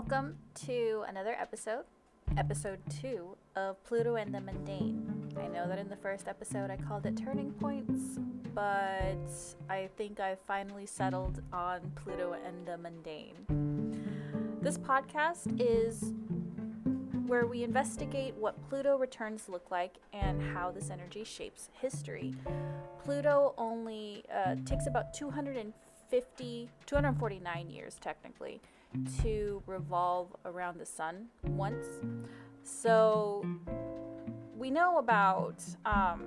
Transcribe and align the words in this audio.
Welcome 0.00 0.36
to 0.66 1.02
another 1.08 1.32
episode, 1.32 1.82
episode 2.36 2.78
two 3.00 3.36
of 3.56 3.82
Pluto 3.82 4.14
and 4.14 4.32
the 4.32 4.40
Mundane. 4.40 5.32
I 5.36 5.48
know 5.48 5.66
that 5.66 5.76
in 5.80 5.88
the 5.88 5.96
first 5.96 6.28
episode 6.28 6.70
I 6.70 6.76
called 6.76 7.04
it 7.04 7.16
Turning 7.16 7.50
Points, 7.54 8.20
but 8.54 9.18
I 9.68 9.88
think 9.96 10.20
I 10.20 10.36
finally 10.46 10.86
settled 10.86 11.42
on 11.52 11.80
Pluto 11.96 12.36
and 12.46 12.64
the 12.64 12.78
Mundane. 12.78 14.58
This 14.62 14.78
podcast 14.78 15.60
is 15.60 16.14
where 17.26 17.46
we 17.46 17.64
investigate 17.64 18.36
what 18.36 18.54
Pluto 18.68 18.96
returns 18.96 19.48
look 19.48 19.68
like 19.72 19.96
and 20.12 20.40
how 20.40 20.70
this 20.70 20.90
energy 20.90 21.24
shapes 21.24 21.70
history. 21.72 22.36
Pluto 23.02 23.52
only 23.58 24.22
uh, 24.32 24.54
takes 24.64 24.86
about 24.86 25.12
250, 25.12 26.70
249 26.86 27.70
years 27.70 27.96
technically 28.00 28.60
to 29.22 29.62
revolve 29.66 30.34
around 30.44 30.78
the 30.78 30.86
sun 30.86 31.26
once. 31.44 31.86
So 32.62 33.44
we 34.56 34.70
know 34.70 34.98
about 34.98 35.62
um, 35.84 36.24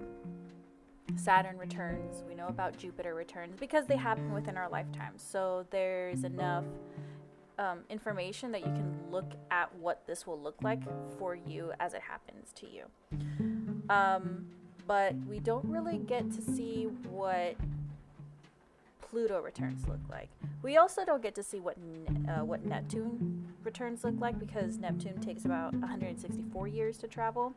Saturn 1.16 1.58
returns, 1.58 2.24
we 2.28 2.36
know 2.36 2.48
about 2.48 2.78
Jupiter 2.78 3.14
returns 3.14 3.56
because 3.60 3.86
they 3.86 3.98
happen 3.98 4.34
within 4.34 4.58
our 4.58 4.70
lifetime. 4.70 5.14
So 5.18 5.66
there's 5.70 6.24
enough 6.24 6.66
um, 7.60 7.80
information 7.90 8.52
that 8.54 8.62
you 8.62 8.72
can 8.72 8.98
look 9.12 9.32
at 9.52 9.74
what 9.76 10.06
this 10.08 10.26
will 10.26 10.40
look 10.40 10.56
like 10.64 10.82
for 11.20 11.36
you 11.36 11.74
as 11.80 11.94
it 11.94 12.02
happens 12.02 12.52
to 12.56 12.68
you. 12.68 12.86
Um, 13.90 14.48
but 14.88 15.16
we 15.28 15.40
don't 15.40 15.66
really 15.66 15.98
get 16.00 16.32
to 16.32 16.42
see 16.42 16.86
what 17.10 17.56
Pluto 19.12 19.42
returns 19.42 19.86
look 19.90 20.00
like. 20.10 20.30
We 20.64 20.78
also 20.78 21.04
don't 21.04 21.22
get 21.22 21.36
to 21.36 21.44
see 21.44 21.60
what 21.60 21.78
uh, 22.30 22.46
what 22.46 22.66
Neptune 22.66 23.46
returns 23.62 24.06
look 24.06 24.16
like 24.20 24.40
because 24.40 24.78
Neptune 24.78 25.20
takes 25.20 25.44
about 25.44 25.74
164 25.74 26.68
years 26.70 26.98
to 27.00 27.08
travel. 27.10 27.54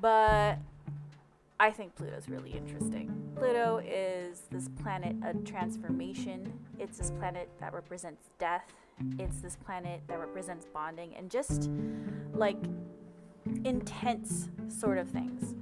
But 0.00 0.58
I 1.60 1.70
think 1.70 1.94
Pluto's 1.94 2.28
really 2.28 2.50
interesting. 2.50 3.32
Pluto 3.36 3.80
is 3.86 4.42
this 4.50 4.68
planet 4.82 5.14
of 5.24 5.44
transformation. 5.44 6.52
It's 6.78 6.98
this 6.98 7.12
planet 7.12 7.48
that 7.60 7.72
represents 7.72 8.24
death. 8.40 8.64
It's 9.16 9.40
this 9.40 9.54
planet 9.54 10.00
that 10.08 10.18
represents 10.18 10.66
bonding 10.74 11.14
and 11.14 11.30
just 11.30 11.70
like 12.34 12.58
intense 13.64 14.48
sort 14.68 14.98
of 14.98 15.08
things. 15.08 15.54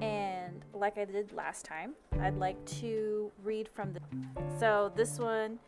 And 0.00 0.37
like 0.78 0.98
I 0.98 1.04
did 1.04 1.32
last 1.32 1.64
time, 1.64 1.94
I'd 2.20 2.36
like 2.36 2.64
to 2.80 3.30
read 3.42 3.68
from 3.68 3.92
the. 3.92 4.00
So 4.58 4.92
this 4.94 5.18
one, 5.18 5.58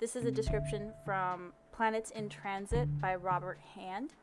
this 0.00 0.16
is 0.16 0.24
a 0.24 0.30
description 0.30 0.92
from 1.04 1.52
Planets 1.72 2.10
in 2.10 2.28
Transit 2.28 3.00
by 3.00 3.14
Robert 3.14 3.58
Hand. 3.74 4.14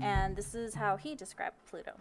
And 0.00 0.34
this 0.34 0.54
is 0.54 0.74
how 0.74 0.96
he 0.96 1.14
described 1.14 1.56
Pluto. 1.68 1.92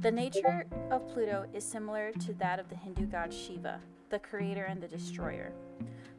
The 0.00 0.10
nature 0.10 0.66
of 0.90 1.06
Pluto 1.08 1.46
is 1.52 1.64
similar 1.64 2.12
to 2.12 2.32
that 2.34 2.58
of 2.58 2.68
the 2.68 2.76
Hindu 2.76 3.06
god 3.06 3.32
Shiva, 3.32 3.78
the 4.10 4.18
creator 4.18 4.64
and 4.64 4.82
the 4.82 4.88
destroyer. 4.88 5.52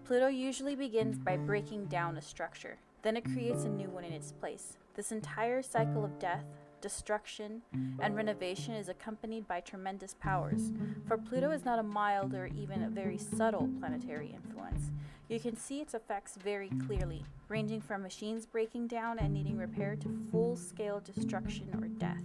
Pluto 0.05 0.27
usually 0.27 0.75
begins 0.75 1.17
by 1.17 1.37
breaking 1.37 1.85
down 1.85 2.17
a 2.17 2.21
structure, 2.21 2.77
then 3.01 3.17
it 3.17 3.25
creates 3.25 3.63
a 3.63 3.69
new 3.69 3.89
one 3.89 4.03
in 4.03 4.13
its 4.13 4.31
place. 4.31 4.77
This 4.95 5.11
entire 5.11 5.61
cycle 5.61 6.05
of 6.05 6.19
death, 6.19 6.45
destruction, 6.83 7.61
and 7.71 8.13
mm. 8.13 8.17
renovation 8.17 8.75
is 8.75 8.89
accompanied 8.89 9.47
by 9.47 9.61
tremendous 9.61 10.13
powers, 10.19 10.71
for 11.07 11.17
Pluto 11.17 11.49
is 11.49 11.63
not 11.63 11.79
a 11.79 11.83
mild 11.83 12.35
or 12.35 12.47
even 12.47 12.83
a 12.83 12.89
very 12.89 13.17
subtle 13.17 13.69
planetary 13.79 14.35
influence. 14.35 14.91
You 15.29 15.39
can 15.39 15.55
see 15.55 15.79
its 15.79 15.93
effects 15.93 16.35
very 16.35 16.69
clearly, 16.85 17.23
ranging 17.47 17.79
from 17.79 18.03
machines 18.03 18.45
breaking 18.45 18.87
down 18.87 19.17
and 19.17 19.33
needing 19.33 19.57
repair 19.57 19.95
to 19.95 20.19
full 20.29 20.57
scale 20.57 20.99
destruction 20.99 21.69
or 21.81 21.87
death. 21.87 22.21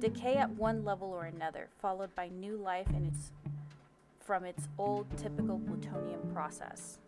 Decay 0.00 0.36
at 0.36 0.50
one 0.50 0.82
level 0.82 1.08
or 1.08 1.26
another, 1.26 1.68
followed 1.78 2.14
by 2.14 2.28
new 2.28 2.56
life 2.56 2.88
in 2.90 3.04
its 3.04 3.30
from 4.20 4.44
its 4.44 4.66
old 4.78 5.06
typical 5.16 5.60
plutonium 5.60 6.20
process. 6.32 6.98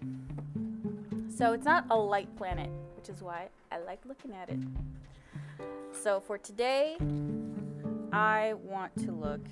So 1.35 1.53
it's 1.53 1.65
not 1.65 1.87
a 1.91 1.97
light 1.97 2.35
planet, 2.37 2.71
which 2.95 3.09
is 3.09 3.23
why 3.23 3.49
I 3.73 3.79
like 3.79 4.01
looking 4.07 4.35
at 4.35 4.51
it. 4.51 4.61
So 6.09 6.21
for 6.21 6.39
today, 6.39 6.97
I 8.15 8.55
want 8.65 8.97
to 9.05 9.13
look. 9.13 9.47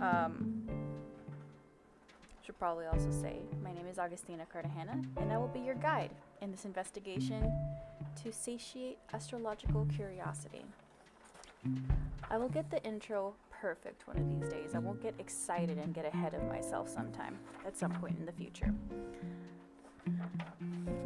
Um, 0.00 0.66
should 2.42 2.58
probably 2.58 2.86
also 2.86 3.10
say 3.10 3.40
my 3.62 3.70
name 3.74 3.86
is 3.86 3.98
Augustina 3.98 4.46
Cartagena, 4.50 4.98
and 5.18 5.30
I 5.30 5.36
will 5.36 5.48
be 5.48 5.60
your 5.60 5.74
guide 5.74 6.12
in 6.40 6.50
this 6.50 6.64
investigation 6.64 7.52
to 8.22 8.32
satiate 8.32 8.96
astrological 9.12 9.86
curiosity. 9.94 10.64
I 12.30 12.38
will 12.38 12.48
get 12.48 12.70
the 12.70 12.82
intro 12.82 13.34
perfect 13.50 14.08
one 14.08 14.16
of 14.16 14.30
these 14.30 14.50
days. 14.50 14.74
I 14.74 14.78
won't 14.78 15.02
get 15.02 15.12
excited 15.18 15.76
and 15.76 15.92
get 15.92 16.06
ahead 16.06 16.32
of 16.32 16.42
myself 16.44 16.88
sometime 16.88 17.38
at 17.66 17.76
some 17.76 17.92
point 17.92 18.16
in 18.18 18.24
the 18.24 18.32
future. 18.32 18.72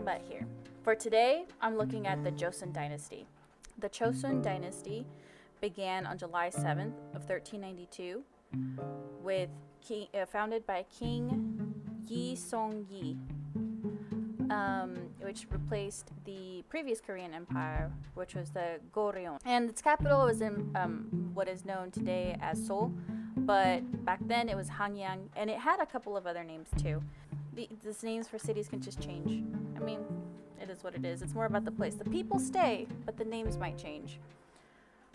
But 0.04 0.22
here. 0.28 0.46
For 0.84 0.94
today, 0.94 1.44
I'm 1.60 1.76
looking 1.76 2.06
at 2.06 2.22
the 2.22 2.30
Joseon 2.30 2.72
dynasty. 2.72 3.26
The 3.82 3.88
Chosun 3.88 4.42
dynasty 4.42 5.04
began 5.60 6.06
on 6.06 6.16
July 6.16 6.50
7th 6.50 6.94
of 7.16 7.28
1392 7.28 8.22
with 9.20 9.50
king, 9.80 10.06
uh, 10.14 10.24
founded 10.24 10.64
by 10.66 10.84
King 10.84 11.74
Yi 12.06 12.36
Song-yi 12.36 13.18
um, 14.50 14.94
which 15.20 15.46
replaced 15.50 16.12
the 16.24 16.62
previous 16.68 17.00
Korean 17.00 17.34
Empire, 17.34 17.90
which 18.14 18.36
was 18.36 18.50
the 18.50 18.78
Goryeo. 18.92 19.38
And 19.44 19.68
its 19.68 19.82
capital 19.82 20.26
was 20.26 20.42
in 20.42 20.70
um, 20.76 21.30
what 21.34 21.48
is 21.48 21.64
known 21.64 21.90
today 21.90 22.36
as 22.40 22.64
Seoul, 22.64 22.92
but 23.36 24.04
back 24.04 24.20
then 24.26 24.48
it 24.48 24.56
was 24.56 24.68
Hanyang, 24.68 25.28
and 25.36 25.50
it 25.50 25.58
had 25.58 25.80
a 25.80 25.86
couple 25.86 26.16
of 26.16 26.26
other 26.26 26.44
names 26.44 26.68
too. 26.80 27.02
The, 27.54 27.68
these 27.84 28.02
names 28.02 28.28
for 28.28 28.38
cities 28.38 28.68
can 28.68 28.80
just 28.80 29.00
change. 29.00 29.42
I 29.76 29.80
mean, 29.80 30.00
it 30.62 30.70
is 30.70 30.84
what 30.84 30.94
it 30.94 31.04
is. 31.04 31.22
It's 31.22 31.34
more 31.34 31.46
about 31.46 31.64
the 31.64 31.72
place. 31.72 31.94
The 31.94 32.04
people 32.04 32.38
stay, 32.38 32.86
but 33.04 33.16
the 33.16 33.24
names 33.24 33.58
might 33.58 33.76
change. 33.76 34.18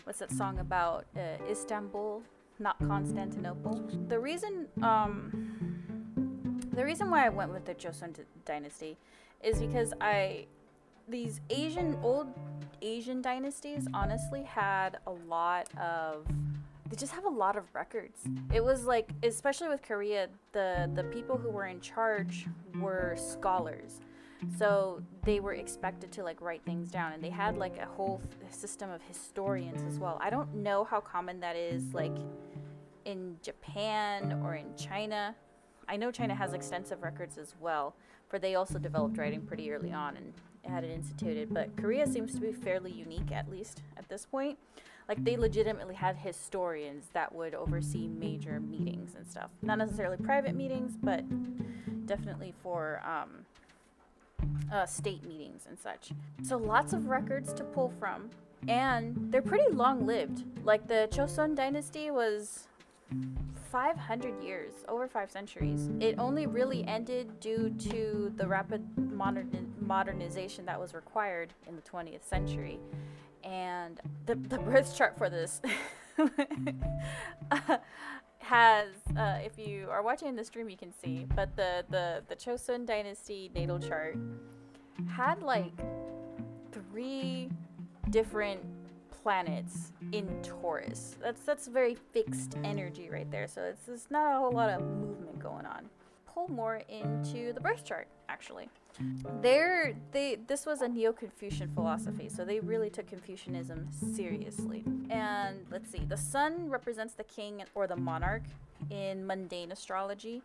What's 0.04 0.18
that 0.18 0.30
song 0.30 0.58
about? 0.58 1.06
Uh, 1.16 1.20
Istanbul, 1.50 2.22
not 2.58 2.78
Constantinople. 2.78 3.82
The 4.08 4.18
reason, 4.18 4.66
um, 4.82 6.62
the 6.72 6.84
reason 6.84 7.10
why 7.10 7.26
I 7.26 7.28
went 7.30 7.52
with 7.52 7.64
the 7.64 7.74
Joseon 7.74 8.14
dynasty 8.44 8.96
is 9.42 9.60
because 9.60 9.92
I 10.00 10.46
these 11.08 11.40
Asian 11.48 11.98
old 12.02 12.28
Asian 12.82 13.22
dynasties 13.22 13.88
honestly 13.94 14.42
had 14.42 14.98
a 15.06 15.10
lot 15.10 15.68
of 15.78 16.26
they 16.88 16.96
just 16.96 17.12
have 17.12 17.24
a 17.24 17.30
lot 17.30 17.56
of 17.56 17.64
records. 17.74 18.24
It 18.52 18.62
was 18.62 18.84
like 18.84 19.10
especially 19.22 19.68
with 19.68 19.82
Korea, 19.82 20.28
the 20.52 20.90
the 20.94 21.04
people 21.04 21.36
who 21.36 21.50
were 21.50 21.66
in 21.66 21.80
charge 21.80 22.46
were 22.80 23.14
scholars. 23.16 24.00
So 24.56 25.02
they 25.24 25.40
were 25.40 25.54
expected 25.54 26.12
to 26.12 26.22
like 26.22 26.40
write 26.40 26.62
things 26.64 26.90
down 26.90 27.12
and 27.12 27.22
they 27.22 27.30
had 27.30 27.56
like 27.56 27.78
a 27.78 27.86
whole 27.86 28.20
f- 28.44 28.54
system 28.54 28.90
of 28.90 29.02
historians 29.02 29.82
as 29.82 29.98
well. 29.98 30.18
I 30.20 30.30
don't 30.30 30.54
know 30.54 30.84
how 30.84 31.00
common 31.00 31.40
that 31.40 31.56
is 31.56 31.92
like 31.92 32.16
in 33.04 33.36
Japan 33.42 34.40
or 34.44 34.54
in 34.54 34.76
China. 34.76 35.34
I 35.88 35.96
know 35.96 36.10
China 36.10 36.34
has 36.34 36.52
extensive 36.52 37.02
records 37.02 37.36
as 37.38 37.54
well 37.60 37.94
for 38.28 38.38
they 38.38 38.54
also 38.54 38.78
developed 38.78 39.16
writing 39.18 39.40
pretty 39.40 39.72
early 39.72 39.92
on 39.92 40.16
and 40.16 40.32
had 40.64 40.84
it 40.84 40.90
instituted. 40.90 41.52
But 41.52 41.76
Korea 41.76 42.06
seems 42.06 42.34
to 42.34 42.40
be 42.40 42.52
fairly 42.52 42.92
unique, 42.92 43.32
at 43.32 43.50
least 43.50 43.82
at 43.96 44.08
this 44.08 44.26
point. 44.26 44.58
Like 45.08 45.24
they 45.24 45.36
legitimately 45.36 45.94
had 45.94 46.16
historians 46.16 47.06
that 47.14 47.34
would 47.34 47.54
oversee 47.54 48.06
major 48.06 48.60
meetings 48.60 49.14
and 49.14 49.26
stuff. 49.26 49.50
Not 49.62 49.78
necessarily 49.78 50.18
private 50.18 50.54
meetings, 50.54 50.98
but 51.02 51.24
definitely 52.06 52.52
for 52.62 53.02
um, 53.06 53.46
uh, 54.72 54.86
state 54.86 55.24
meetings 55.24 55.66
and 55.68 55.78
such. 55.78 56.10
So 56.42 56.56
lots 56.56 56.92
of 56.92 57.08
records 57.08 57.52
to 57.54 57.64
pull 57.64 57.92
from, 57.98 58.30
and 58.66 59.16
they're 59.30 59.42
pretty 59.42 59.72
long 59.72 60.06
lived. 60.06 60.44
Like 60.64 60.86
the 60.86 61.08
Joseon 61.10 61.54
dynasty 61.54 62.10
was 62.10 62.68
500 63.70 64.42
years, 64.42 64.72
over 64.88 65.06
five 65.06 65.30
centuries. 65.30 65.90
It 66.00 66.18
only 66.18 66.46
really 66.46 66.84
ended 66.86 67.40
due 67.40 67.74
to 67.90 68.32
the 68.36 68.46
rapid 68.46 68.82
modern, 69.12 69.72
modernization 69.80 70.64
that 70.66 70.80
was 70.80 70.94
required 70.94 71.52
in 71.66 71.76
the 71.76 71.82
20th 71.82 72.24
century. 72.24 72.78
And 73.44 74.00
the, 74.26 74.34
the 74.34 74.58
birth 74.58 74.96
chart 74.96 75.16
for 75.16 75.30
this 75.30 75.60
has, 78.48 78.88
uh, 79.16 79.38
if 79.44 79.58
you 79.58 79.88
are 79.90 80.02
watching 80.02 80.34
the 80.34 80.44
stream, 80.44 80.68
you 80.70 80.76
can 80.76 80.92
see, 81.02 81.26
but 81.36 81.54
the, 81.54 81.84
the, 81.90 82.22
the 82.28 82.36
Joseon 82.36 82.86
Dynasty 82.86 83.50
natal 83.54 83.78
chart 83.78 84.16
had 85.06 85.42
like 85.42 85.72
three 86.72 87.50
different 88.10 88.60
planets 89.22 89.92
in 90.12 90.26
Taurus. 90.42 91.16
That's 91.20 91.42
that's 91.42 91.66
very 91.68 91.96
fixed 92.14 92.56
energy 92.64 93.10
right 93.10 93.30
there. 93.30 93.46
So 93.48 93.60
it's 93.62 93.84
there's 93.86 94.08
not 94.10 94.34
a 94.34 94.38
whole 94.38 94.52
lot 94.52 94.70
of 94.70 94.80
movement 94.80 95.38
going 95.38 95.66
on. 95.66 95.82
pull 96.38 96.48
more 96.54 96.82
into 96.88 97.52
the 97.52 97.60
birth 97.60 97.84
chart, 97.84 98.06
actually. 98.28 98.68
There, 99.40 99.94
they 100.12 100.38
this 100.46 100.66
was 100.66 100.82
a 100.82 100.88
Neo-Confucian 100.88 101.70
philosophy, 101.74 102.28
so 102.28 102.44
they 102.44 102.60
really 102.60 102.90
took 102.90 103.06
Confucianism 103.06 103.88
seriously. 103.92 104.84
And 105.10 105.64
let's 105.70 105.90
see, 105.90 106.04
the 106.06 106.16
sun 106.16 106.68
represents 106.68 107.14
the 107.14 107.24
king 107.24 107.62
or 107.74 107.86
the 107.86 107.96
monarch 107.96 108.42
in 108.90 109.26
mundane 109.26 109.72
astrology, 109.72 110.42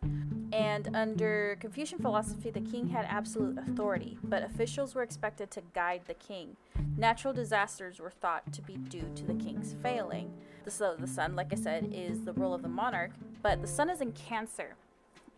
and 0.52 0.94
under 0.94 1.56
Confucian 1.58 1.98
philosophy, 1.98 2.50
the 2.50 2.60
king 2.60 2.88
had 2.88 3.06
absolute 3.08 3.58
authority, 3.58 4.18
but 4.22 4.44
officials 4.44 4.94
were 4.94 5.02
expected 5.02 5.50
to 5.50 5.62
guide 5.74 6.02
the 6.06 6.14
king. 6.14 6.56
Natural 6.96 7.34
disasters 7.34 7.98
were 7.98 8.10
thought 8.10 8.52
to 8.52 8.62
be 8.62 8.76
due 8.76 9.10
to 9.16 9.24
the 9.24 9.34
king's 9.34 9.74
failing. 9.82 10.32
So 10.68 10.94
the 10.96 11.08
sun, 11.08 11.34
like 11.34 11.52
I 11.52 11.56
said, 11.56 11.90
is 11.92 12.24
the 12.24 12.32
role 12.34 12.54
of 12.54 12.62
the 12.62 12.68
monarch, 12.68 13.10
but 13.42 13.60
the 13.60 13.66
sun 13.66 13.90
is 13.90 14.00
in 14.00 14.12
Cancer 14.12 14.76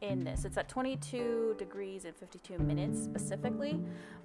in 0.00 0.24
this. 0.24 0.44
It's 0.44 0.56
at 0.56 0.68
22 0.68 1.56
degrees 1.58 2.04
and 2.04 2.14
52 2.14 2.58
minutes 2.58 3.02
specifically, 3.02 3.80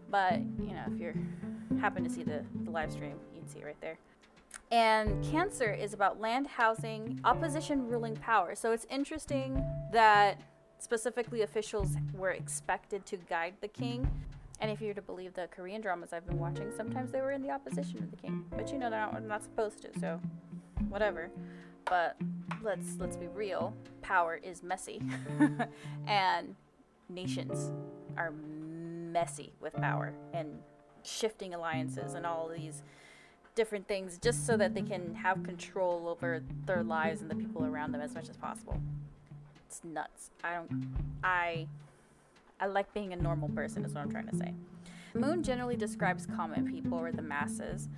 but 0.10 0.40
you 0.60 0.74
know, 0.74 0.84
if 0.88 1.00
you're 1.00 1.16
happen 1.80 2.04
to 2.04 2.10
see 2.10 2.24
the, 2.24 2.44
the 2.64 2.72
live 2.72 2.92
stream, 2.92 3.16
you 3.34 3.40
can 3.40 3.48
see 3.48 3.60
it 3.60 3.66
right 3.66 3.82
there. 3.82 3.98
And 4.72 5.24
Cancer 5.26 5.72
is 5.72 5.94
about 5.94 6.20
land, 6.20 6.48
housing, 6.48 7.20
opposition 7.24 7.88
ruling 7.88 8.16
power. 8.16 8.56
So 8.56 8.72
it's 8.72 8.86
interesting 8.90 9.66
that 9.92 10.40
specifically 10.80 11.42
officials 11.42 11.96
were 12.14 12.32
expected 12.32 13.06
to 13.08 13.18
guide 13.18 13.56
the 13.62 13.68
king. 13.68 14.10
And 14.60 14.70
if 14.70 14.82
you're 14.82 14.94
to 14.94 15.02
believe 15.02 15.34
the 15.34 15.48
Korean 15.48 15.82
dramas 15.82 16.14
I've 16.14 16.26
been 16.26 16.40
watching, 16.40 16.72
sometimes 16.76 17.12
they 17.12 17.22
were 17.22 17.32
in 17.32 17.42
the 17.42 17.50
opposition 17.50 18.00
of 18.00 18.12
the 18.12 18.18
king. 18.18 18.46
But 18.56 18.72
you 18.72 18.78
know, 18.78 18.90
they're 18.90 19.00
not, 19.00 19.14
they're 19.14 19.22
not 19.22 19.44
supposed 19.44 19.82
to, 19.82 20.00
so 20.00 20.20
whatever. 20.90 21.30
But 21.86 22.18
let's 22.64 22.98
let's 23.00 23.18
be 23.18 23.28
real. 23.28 23.74
Power 24.02 24.40
is 24.42 24.64
messy, 24.64 25.02
and 26.08 26.56
nations 27.10 27.72
are 28.18 28.32
messy 28.32 29.52
with 29.60 29.74
power 29.74 30.14
and 30.34 30.60
shifting 31.04 31.54
alliances 31.54 32.14
and 32.14 32.26
all 32.26 32.48
these 32.48 32.84
different 33.56 33.88
things 33.88 34.18
just 34.18 34.46
so 34.46 34.56
that 34.56 34.74
they 34.74 34.82
can 34.82 35.14
have 35.16 35.44
control 35.44 36.08
over 36.08 36.42
their 36.66 36.84
lives 36.84 37.22
and 37.22 37.30
the 37.30 37.36
people 37.36 37.66
around 37.66 37.92
them 37.92 38.02
as 38.02 38.14
much 38.14 38.30
as 38.30 38.38
possible. 38.38 38.80
It's 39.68 39.82
nuts. 39.84 40.32
I 40.44 40.56
don't 40.56 40.94
I 41.24 41.68
I 42.60 42.68
like 42.68 42.94
being 42.94 43.12
a 43.14 43.16
normal 43.16 43.50
person 43.50 43.84
is 43.84 43.94
what 43.94 44.02
I'm 44.02 44.12
trying 44.12 44.28
to 44.28 44.36
say. 44.36 44.54
Moon 45.14 45.44
generally 45.44 45.76
describes 45.76 46.26
common 46.26 46.72
people 46.72 46.98
or 46.98 47.12
the 47.12 47.22
masses, 47.22 47.90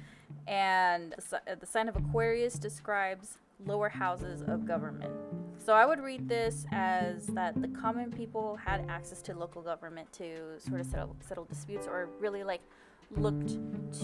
and 0.48 1.14
the 1.60 1.66
sign 1.66 1.88
of 1.88 1.96
Aquarius 1.96 2.56
describes 2.56 3.38
lower 3.66 3.90
houses 3.90 4.42
of 4.42 4.66
government. 4.66 5.14
So 5.58 5.74
I 5.74 5.86
would 5.86 6.00
read 6.00 6.28
this 6.28 6.66
as 6.72 7.28
that 7.28 7.62
the 7.62 7.70
common 7.70 8.12
people 8.12 8.58
had 8.58 8.86
access 8.90 9.22
to 9.24 9.34
local 9.34 9.62
government 9.62 10.12
to 10.14 10.60
sort 10.60 10.82
of 10.82 10.86
settle, 10.86 11.16
settle 11.22 11.46
disputes 11.46 11.88
or 11.88 12.10
really 12.20 12.44
like 12.44 12.62
looked 13.12 13.58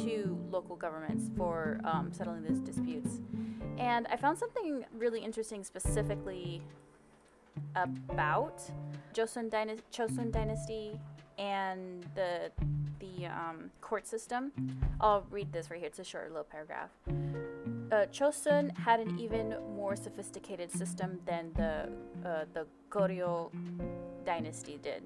to 0.04 0.38
local 0.52 0.76
governments 0.76 1.30
for 1.36 1.80
um, 1.84 2.12
settling 2.14 2.44
these 2.44 2.60
disputes. 2.60 3.20
And 3.78 4.08
I 4.08 4.16
found 4.16 4.38
something 4.38 4.86
really 4.98 5.22
interesting 5.22 5.64
specifically 5.64 6.62
about 7.76 8.62
Joseon, 9.14 9.50
Dyna- 9.50 9.78
Chosun 9.92 10.32
dynasty 10.32 11.00
and 11.38 12.06
the 12.16 12.52
the 13.00 13.28
um, 13.28 13.72
court 13.82 14.06
system. 14.08 14.52
I'll 15.00 15.26
read 15.32 15.52
this 15.54 15.72
right 15.72 15.80
here. 15.80 15.88
It's 15.88 16.00
a 16.00 16.04
short 16.04 16.30
little 16.30 16.44
paragraph. 16.44 16.90
Uh, 17.92 18.06
Chosun 18.12 18.76
had 18.78 19.00
an 19.00 19.18
even 19.20 19.56
more 19.76 19.96
sophisticated 19.96 20.72
system 20.72 21.20
than 21.26 21.52
the 21.56 21.90
uh, 22.24 22.46
the 22.54 22.68
Goryeo 22.92 23.50
dynasty 24.26 24.80
did. 24.84 25.04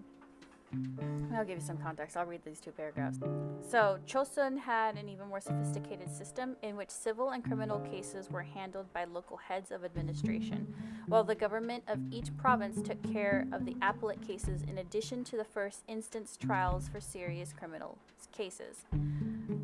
I'll 1.33 1.45
give 1.45 1.59
you 1.59 1.65
some 1.65 1.77
context. 1.77 2.17
I'll 2.17 2.25
read 2.25 2.41
these 2.43 2.59
two 2.59 2.71
paragraphs. 2.71 3.19
So, 3.61 3.99
Chosun 4.07 4.57
had 4.57 4.97
an 4.97 5.07
even 5.07 5.27
more 5.27 5.39
sophisticated 5.39 6.09
system 6.09 6.55
in 6.61 6.75
which 6.75 6.89
civil 6.89 7.29
and 7.29 7.43
criminal 7.43 7.79
cases 7.79 8.29
were 8.29 8.41
handled 8.41 8.91
by 8.91 9.05
local 9.05 9.37
heads 9.37 9.71
of 9.71 9.83
administration, 9.85 10.73
while 11.07 11.23
the 11.23 11.35
government 11.35 11.83
of 11.87 11.99
each 12.11 12.35
province 12.37 12.81
took 12.81 13.01
care 13.13 13.47
of 13.51 13.65
the 13.65 13.75
appellate 13.81 14.25
cases 14.25 14.63
in 14.63 14.79
addition 14.79 15.23
to 15.25 15.37
the 15.37 15.43
first 15.43 15.83
instance 15.87 16.37
trials 16.37 16.89
for 16.89 16.99
serious 16.99 17.53
criminal 17.53 17.97
cases. 18.33 18.85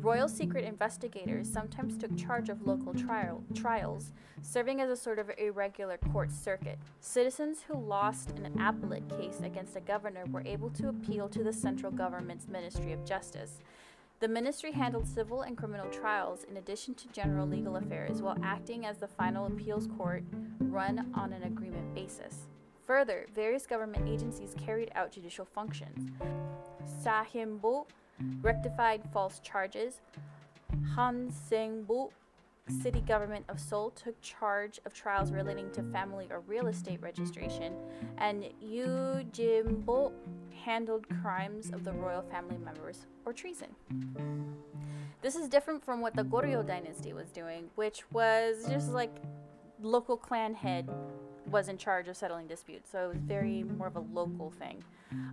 Royal 0.00 0.28
secret 0.28 0.64
investigators 0.64 1.46
sometimes 1.46 1.98
took 1.98 2.16
charge 2.16 2.48
of 2.48 2.66
local 2.66 2.94
trial, 2.94 3.44
trials, 3.54 4.12
serving 4.40 4.80
as 4.80 4.88
a 4.88 4.96
sort 4.96 5.18
of 5.18 5.30
irregular 5.36 5.98
court 6.10 6.32
circuit. 6.32 6.78
Citizens 7.00 7.58
who 7.68 7.76
lost 7.78 8.30
an 8.30 8.58
appellate 8.58 9.06
case 9.10 9.40
against 9.42 9.76
a 9.76 9.80
governor 9.80 10.24
were 10.30 10.42
able 10.46 10.70
to 10.70 10.88
appeal 10.88 11.28
to 11.28 11.44
the 11.44 11.52
central 11.52 11.92
government's 11.92 12.48
Ministry 12.48 12.94
of 12.94 13.04
Justice. 13.04 13.58
The 14.20 14.28
ministry 14.28 14.72
handled 14.72 15.06
civil 15.06 15.42
and 15.42 15.56
criminal 15.56 15.88
trials 15.90 16.44
in 16.44 16.56
addition 16.56 16.94
to 16.94 17.08
general 17.08 17.46
legal 17.46 17.76
affairs 17.76 18.22
while 18.22 18.38
acting 18.42 18.86
as 18.86 18.98
the 18.98 19.08
final 19.08 19.46
appeals 19.46 19.86
court 19.98 20.24
run 20.60 21.10
on 21.14 21.32
an 21.32 21.42
agreement 21.42 21.94
basis. 21.94 22.46
Further, 22.86 23.26
various 23.34 23.66
government 23.66 24.08
agencies 24.08 24.54
carried 24.58 24.90
out 24.94 25.12
judicial 25.12 25.44
functions. 25.44 26.10
Saheonbu 27.02 27.86
rectified 28.40 29.02
false 29.12 29.40
charges. 29.40 30.00
Han 30.94 31.32
Sengbu, 31.50 32.10
city 32.82 33.00
government 33.00 33.44
of 33.48 33.58
Seoul, 33.58 33.90
took 33.90 34.20
charge 34.20 34.80
of 34.86 34.94
trials 34.94 35.32
relating 35.32 35.70
to 35.72 35.82
family 35.84 36.26
or 36.30 36.40
real 36.40 36.68
estate 36.68 37.00
registration, 37.02 37.74
and 38.18 38.44
Yu 38.60 39.24
handled 40.64 41.06
crimes 41.22 41.70
of 41.72 41.84
the 41.84 41.92
royal 41.92 42.22
family 42.22 42.58
members 42.58 43.06
or 43.24 43.32
treason. 43.32 43.68
This 45.22 45.34
is 45.34 45.48
different 45.48 45.84
from 45.84 46.00
what 46.00 46.14
the 46.14 46.22
Goryeo 46.22 46.66
dynasty 46.66 47.12
was 47.12 47.28
doing, 47.30 47.70
which 47.74 48.10
was 48.10 48.66
just 48.68 48.90
like 48.92 49.14
local 49.82 50.16
clan 50.16 50.54
head 50.54 50.88
was 51.50 51.68
in 51.68 51.76
charge 51.76 52.08
of 52.08 52.16
settling 52.16 52.46
disputes. 52.46 52.90
So 52.90 53.06
it 53.06 53.08
was 53.08 53.18
very 53.18 53.64
more 53.64 53.86
of 53.86 53.96
a 53.96 54.04
local 54.12 54.50
thing, 54.50 54.82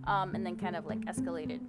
um, 0.04 0.34
and 0.34 0.44
then 0.44 0.56
kind 0.56 0.76
of 0.76 0.86
like 0.86 1.00
escalated 1.02 1.60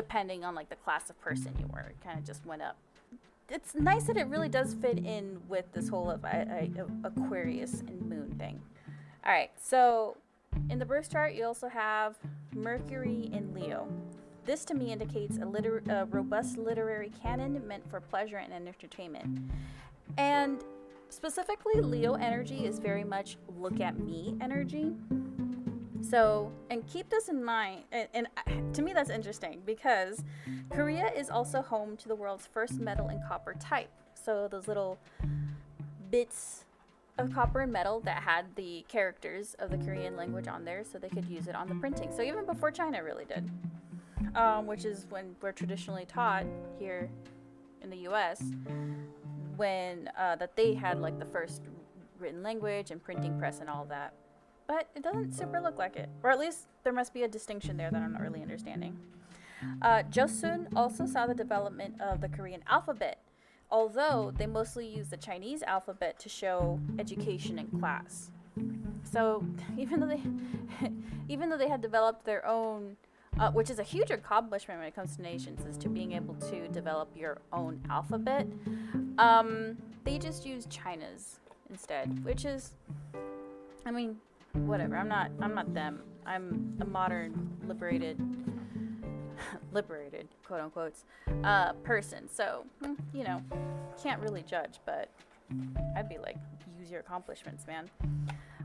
depending 0.00 0.44
on 0.44 0.54
like 0.54 0.70
the 0.70 0.76
class 0.76 1.10
of 1.10 1.20
person 1.20 1.52
you 1.58 1.66
were. 1.70 1.80
It 1.80 1.96
kind 2.02 2.18
of 2.18 2.24
just 2.24 2.46
went 2.46 2.62
up. 2.62 2.76
It's 3.50 3.74
nice 3.74 4.04
that 4.04 4.16
it 4.16 4.28
really 4.28 4.48
does 4.48 4.72
fit 4.72 4.96
in 4.96 5.40
with 5.46 5.70
this 5.72 5.90
whole 5.90 6.10
of, 6.10 6.24
uh, 6.24 6.28
uh, 6.28 6.84
Aquarius 7.04 7.80
and 7.80 8.00
Moon 8.08 8.34
thing. 8.38 8.62
All 9.26 9.32
right, 9.32 9.50
so 9.60 10.16
in 10.70 10.78
the 10.78 10.86
birth 10.86 11.10
chart, 11.10 11.34
you 11.34 11.44
also 11.44 11.68
have 11.68 12.16
Mercury 12.54 13.28
in 13.30 13.52
Leo. 13.52 13.88
This 14.46 14.64
to 14.66 14.74
me 14.74 14.90
indicates 14.90 15.36
a, 15.36 15.44
liter- 15.44 15.82
a 15.90 16.06
robust 16.06 16.56
literary 16.56 17.12
canon 17.22 17.60
meant 17.68 17.88
for 17.90 18.00
pleasure 18.00 18.38
and 18.38 18.54
entertainment. 18.54 19.50
And 20.16 20.64
specifically, 21.10 21.82
Leo 21.82 22.14
energy 22.14 22.64
is 22.64 22.78
very 22.78 23.04
much 23.04 23.36
look 23.58 23.80
at 23.80 23.98
me 23.98 24.38
energy. 24.40 24.94
So, 26.02 26.52
and 26.70 26.86
keep 26.86 27.10
this 27.10 27.28
in 27.28 27.44
mind, 27.44 27.82
and, 27.92 28.08
and, 28.14 28.26
uh, 28.36 28.72
to 28.72 28.82
me 28.82 28.92
that's 28.92 29.10
interesting 29.10 29.62
because 29.66 30.24
Korea 30.70 31.10
is 31.16 31.30
also 31.30 31.62
home 31.62 31.96
to 31.98 32.08
the 32.08 32.14
world's 32.14 32.46
first 32.46 32.80
metal 32.80 33.08
and 33.08 33.20
copper 33.28 33.54
type. 33.54 33.90
So, 34.14 34.48
those 34.48 34.66
little 34.66 34.98
bits 36.10 36.64
of 37.18 37.32
copper 37.32 37.60
and 37.60 37.72
metal 37.72 38.00
that 38.00 38.22
had 38.22 38.46
the 38.56 38.84
characters 38.88 39.54
of 39.58 39.70
the 39.70 39.78
Korean 39.78 40.16
language 40.16 40.48
on 40.48 40.64
there 40.64 40.84
so 40.84 40.98
they 40.98 41.08
could 41.08 41.26
use 41.26 41.48
it 41.48 41.54
on 41.54 41.68
the 41.68 41.74
printing. 41.74 42.10
So, 42.12 42.22
even 42.22 42.46
before 42.46 42.70
China 42.70 43.04
really 43.04 43.26
did, 43.26 43.50
um, 44.34 44.66
which 44.66 44.84
is 44.84 45.06
when 45.10 45.34
we're 45.40 45.52
traditionally 45.52 46.06
taught 46.06 46.46
here 46.78 47.10
in 47.82 47.90
the 47.90 48.08
US, 48.08 48.42
when 49.56 50.10
uh, 50.18 50.36
that 50.36 50.56
they 50.56 50.74
had 50.74 51.00
like 51.00 51.18
the 51.18 51.26
first 51.26 51.62
written 52.18 52.42
language 52.42 52.90
and 52.90 53.02
printing 53.02 53.38
press 53.38 53.60
and 53.60 53.68
all 53.68 53.84
that 53.86 54.14
but 54.70 54.86
it 54.94 55.02
doesn't 55.02 55.32
super 55.32 55.60
look 55.60 55.78
like 55.78 55.96
it. 55.96 56.08
Or 56.22 56.30
at 56.30 56.38
least 56.38 56.68
there 56.84 56.92
must 56.92 57.12
be 57.12 57.24
a 57.24 57.28
distinction 57.28 57.76
there 57.76 57.90
that 57.90 58.00
I'm 58.00 58.12
not 58.12 58.22
really 58.22 58.40
understanding. 58.40 58.96
Uh, 59.82 60.04
Joseon 60.04 60.68
also 60.76 61.06
saw 61.06 61.26
the 61.26 61.34
development 61.34 62.00
of 62.00 62.20
the 62.20 62.28
Korean 62.28 62.62
alphabet, 62.68 63.18
although 63.68 64.32
they 64.38 64.46
mostly 64.46 64.86
use 64.86 65.08
the 65.08 65.16
Chinese 65.16 65.64
alphabet 65.64 66.20
to 66.20 66.28
show 66.28 66.78
education 67.00 67.58
and 67.58 67.80
class. 67.80 68.30
So 69.02 69.44
even 69.76 69.98
though 69.98 70.06
they, 70.06 70.22
even 71.28 71.48
though 71.48 71.58
they 71.58 71.68
had 71.68 71.80
developed 71.80 72.24
their 72.24 72.46
own, 72.46 72.96
uh, 73.40 73.50
which 73.50 73.70
is 73.70 73.80
a 73.80 73.82
huge 73.82 74.12
accomplishment 74.12 74.78
when 74.78 74.86
it 74.86 74.94
comes 74.94 75.16
to 75.16 75.22
nations, 75.22 75.66
is 75.66 75.76
to 75.78 75.88
being 75.88 76.12
able 76.12 76.34
to 76.34 76.68
develop 76.68 77.08
your 77.16 77.38
own 77.52 77.80
alphabet. 77.90 78.46
Um, 79.18 79.78
they 80.04 80.16
just 80.16 80.46
use 80.46 80.66
China's 80.66 81.40
instead, 81.68 82.24
which 82.24 82.44
is, 82.44 82.74
I 83.84 83.90
mean, 83.90 84.18
whatever. 84.54 84.96
I'm 84.96 85.08
not 85.08 85.30
I'm 85.40 85.54
not 85.54 85.72
them. 85.74 86.00
I'm 86.26 86.76
a 86.80 86.84
modern 86.84 87.50
liberated 87.66 88.18
liberated 89.72 90.28
quote 90.44 90.60
unquote 90.60 90.94
uh, 91.44 91.72
person. 91.84 92.28
So 92.28 92.64
mm, 92.82 92.96
you 93.12 93.24
know, 93.24 93.42
can't 94.02 94.20
really 94.20 94.42
judge, 94.42 94.80
but 94.84 95.08
I'd 95.96 96.08
be 96.08 96.18
like, 96.18 96.36
use 96.78 96.90
your 96.90 97.00
accomplishments, 97.00 97.66
man. 97.66 97.90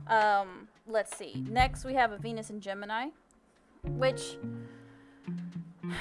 Um, 0.08 0.68
let's 0.88 1.15
see. 1.18 1.44
Next, 1.50 1.84
we 1.84 1.96
have 1.96 2.12
a 2.12 2.18
Venus 2.18 2.50
in 2.50 2.62
Gemini, 2.62 3.08
which 3.84 4.38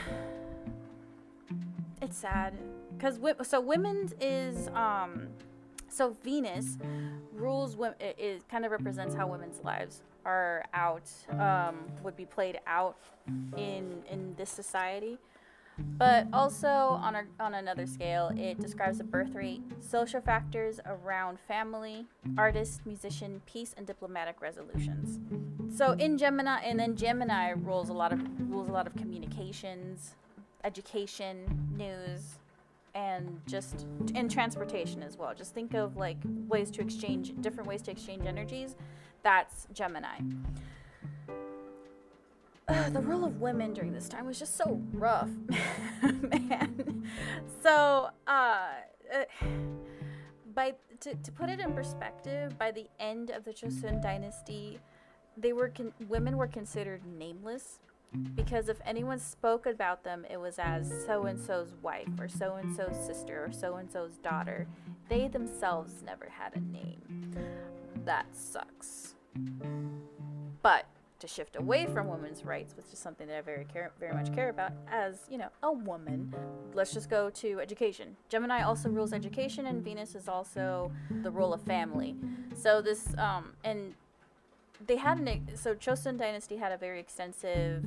it's 2.03 2.17
sad 2.17 2.55
because 2.97 3.19
so 3.43 3.61
women 3.61 4.11
is 4.21 4.69
um 4.69 5.29
so 5.89 6.17
Venus 6.23 6.79
rules. 7.33 7.77
It, 8.01 8.17
it 8.19 8.49
kind 8.49 8.65
of 8.65 8.73
represents 8.73 9.15
how 9.15 9.27
women's 9.27 9.63
lives 9.63 10.03
are 10.25 10.65
out 10.73 11.11
um, 11.39 11.77
would 12.03 12.17
be 12.17 12.25
played 12.25 12.59
out 12.67 12.97
in 13.57 14.03
in 14.11 14.35
this 14.37 14.51
society. 14.51 15.19
But 15.77 16.29
also 16.33 16.69
on 16.69 17.17
a, 17.17 17.25
on 17.41 17.55
another 17.55 17.85
scale, 17.87 18.31
it 18.37 18.61
describes 18.61 18.99
the 18.99 19.05
birth 19.05 19.35
rate, 19.35 19.61
social 19.81 20.21
factors 20.21 20.79
around 20.87 21.41
family, 21.41 22.07
artist, 22.39 22.87
musician, 22.87 23.43
peace, 23.45 23.75
and 23.77 23.85
diplomatic 23.85 24.41
resolutions. 24.41 25.19
So 25.77 25.93
in 25.93 26.17
Gemini, 26.17 26.61
and 26.61 26.79
then 26.79 26.95
Gemini 26.95 27.51
rules 27.51 27.89
a 27.89 27.93
lot 27.93 28.13
of 28.13 28.21
rules 28.49 28.69
a 28.69 28.73
lot 28.73 28.87
of 28.87 28.95
communications, 28.95 30.15
education, 30.63 31.75
news, 31.77 32.39
and 32.95 33.41
just 33.47 33.87
in 34.15 34.29
transportation 34.29 35.03
as 35.03 35.17
well. 35.17 35.35
Just 35.35 35.55
think 35.55 35.75
of 35.75 35.97
like 35.97 36.19
ways 36.49 36.71
to 36.73 36.81
exchange 36.81 37.35
different 37.41 37.69
ways 37.69 37.83
to 37.83 37.91
exchange 37.91 38.27
energies. 38.27 38.77
That's 39.23 39.67
Gemini. 39.73 40.21
Uh, 42.67 42.89
the 42.91 43.01
role 43.01 43.25
of 43.25 43.41
women 43.41 43.75
during 43.75 43.93
this 43.93 44.09
time 44.09 44.27
was 44.27 44.39
just 44.39 44.57
so 44.57 44.81
rough, 44.93 45.29
man. 46.03 47.07
So, 47.63 48.09
uh, 48.27 48.69
uh, 49.13 49.25
by 50.55 50.75
to, 51.01 51.15
to 51.15 51.33
put 51.33 51.51
it 51.51 51.61
in 51.61 51.75
perspective, 51.75 52.59
by 52.59 52.71
the 52.71 52.87
end 52.99 53.31
of 53.31 53.45
the 53.45 53.51
Joseon 53.53 54.01
dynasty, 54.01 54.79
they 55.37 55.53
were 55.53 55.69
con- 55.69 55.93
women 56.09 56.39
were 56.39 56.47
considered 56.47 57.03
nameless 57.05 57.81
because 58.35 58.69
if 58.69 58.81
anyone 58.85 59.19
spoke 59.19 59.67
about 59.67 60.05
them, 60.05 60.25
it 60.31 60.39
was 60.39 60.59
as 60.59 60.93
so 61.07 61.25
and 61.25 61.41
so's 61.41 61.75
wife 61.83 62.09
or 62.19 62.29
so 62.29 62.55
and 62.57 62.75
so's 62.75 62.97
sister 62.97 63.45
or 63.45 63.53
so 63.53 63.77
and 63.77 63.91
so's 63.91 64.19
daughter. 64.19 64.67
They 65.09 65.29
themselves 65.29 66.03
never 66.05 66.29
had 66.29 66.55
a 66.55 66.61
name. 66.61 67.35
That 68.05 68.27
sucks. 68.33 69.15
But 70.63 70.87
to 71.21 71.27
shift 71.29 71.57
away 71.57 71.87
from 71.87 72.09
women's 72.09 72.45
rights, 72.45 72.77
which 72.77 72.87
is 72.93 72.99
something 72.99 73.27
that 73.29 73.39
I 73.39 73.41
very 73.41 73.65
care, 73.65 73.93
very 73.99 74.13
much 74.13 74.33
care 74.35 74.51
about 74.51 74.73
as, 74.91 75.21
you 75.31 75.39
know, 75.39 75.49
a 75.63 75.73
woman. 75.73 76.35
Let's 76.75 76.93
just 76.93 77.09
go 77.09 77.31
to 77.31 77.61
education. 77.61 78.17
Gemini 78.29 78.63
also 78.63 78.89
rules 78.91 79.13
education 79.13 79.67
and 79.67 79.83
Venus 79.83 80.15
is 80.15 80.29
also 80.29 80.93
the 81.23 81.31
role 81.31 81.55
of 81.55 81.63
family. 81.63 82.15
So 82.55 82.83
this 82.83 83.17
um 83.17 83.55
and 83.65 83.95
they 84.87 84.97
had 84.97 85.19
an 85.19 85.57
so 85.57 85.75
Joseon 85.75 86.19
dynasty 86.19 86.57
had 86.57 86.73
a 86.73 86.77
very 86.77 87.01
extensive 87.01 87.85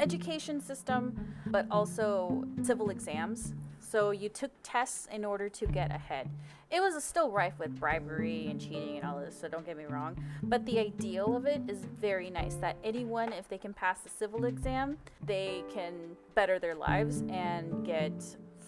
education 0.00 0.60
system, 0.60 1.34
but 1.46 1.66
also 1.70 2.44
civil 2.62 2.90
exams. 2.90 3.54
So 3.78 4.10
you 4.10 4.28
took 4.28 4.50
tests 4.62 5.06
in 5.12 5.24
order 5.24 5.48
to 5.50 5.66
get 5.66 5.90
ahead. 5.90 6.30
It 6.70 6.80
was 6.80 7.02
still 7.04 7.30
rife 7.30 7.58
with 7.58 7.78
bribery 7.78 8.46
and 8.48 8.58
cheating 8.58 8.96
and 8.96 9.04
all 9.04 9.20
this, 9.20 9.38
so 9.38 9.48
don't 9.48 9.66
get 9.66 9.76
me 9.76 9.84
wrong. 9.84 10.16
But 10.42 10.64
the 10.64 10.78
ideal 10.78 11.36
of 11.36 11.44
it 11.44 11.60
is 11.68 11.84
very 12.00 12.30
nice 12.30 12.54
that 12.54 12.76
anyone, 12.82 13.32
if 13.34 13.48
they 13.48 13.58
can 13.58 13.74
pass 13.74 14.00
the 14.00 14.08
civil 14.08 14.46
exam, 14.46 14.96
they 15.26 15.62
can 15.72 16.16
better 16.34 16.58
their 16.58 16.74
lives 16.74 17.22
and 17.28 17.84
get 17.84 18.14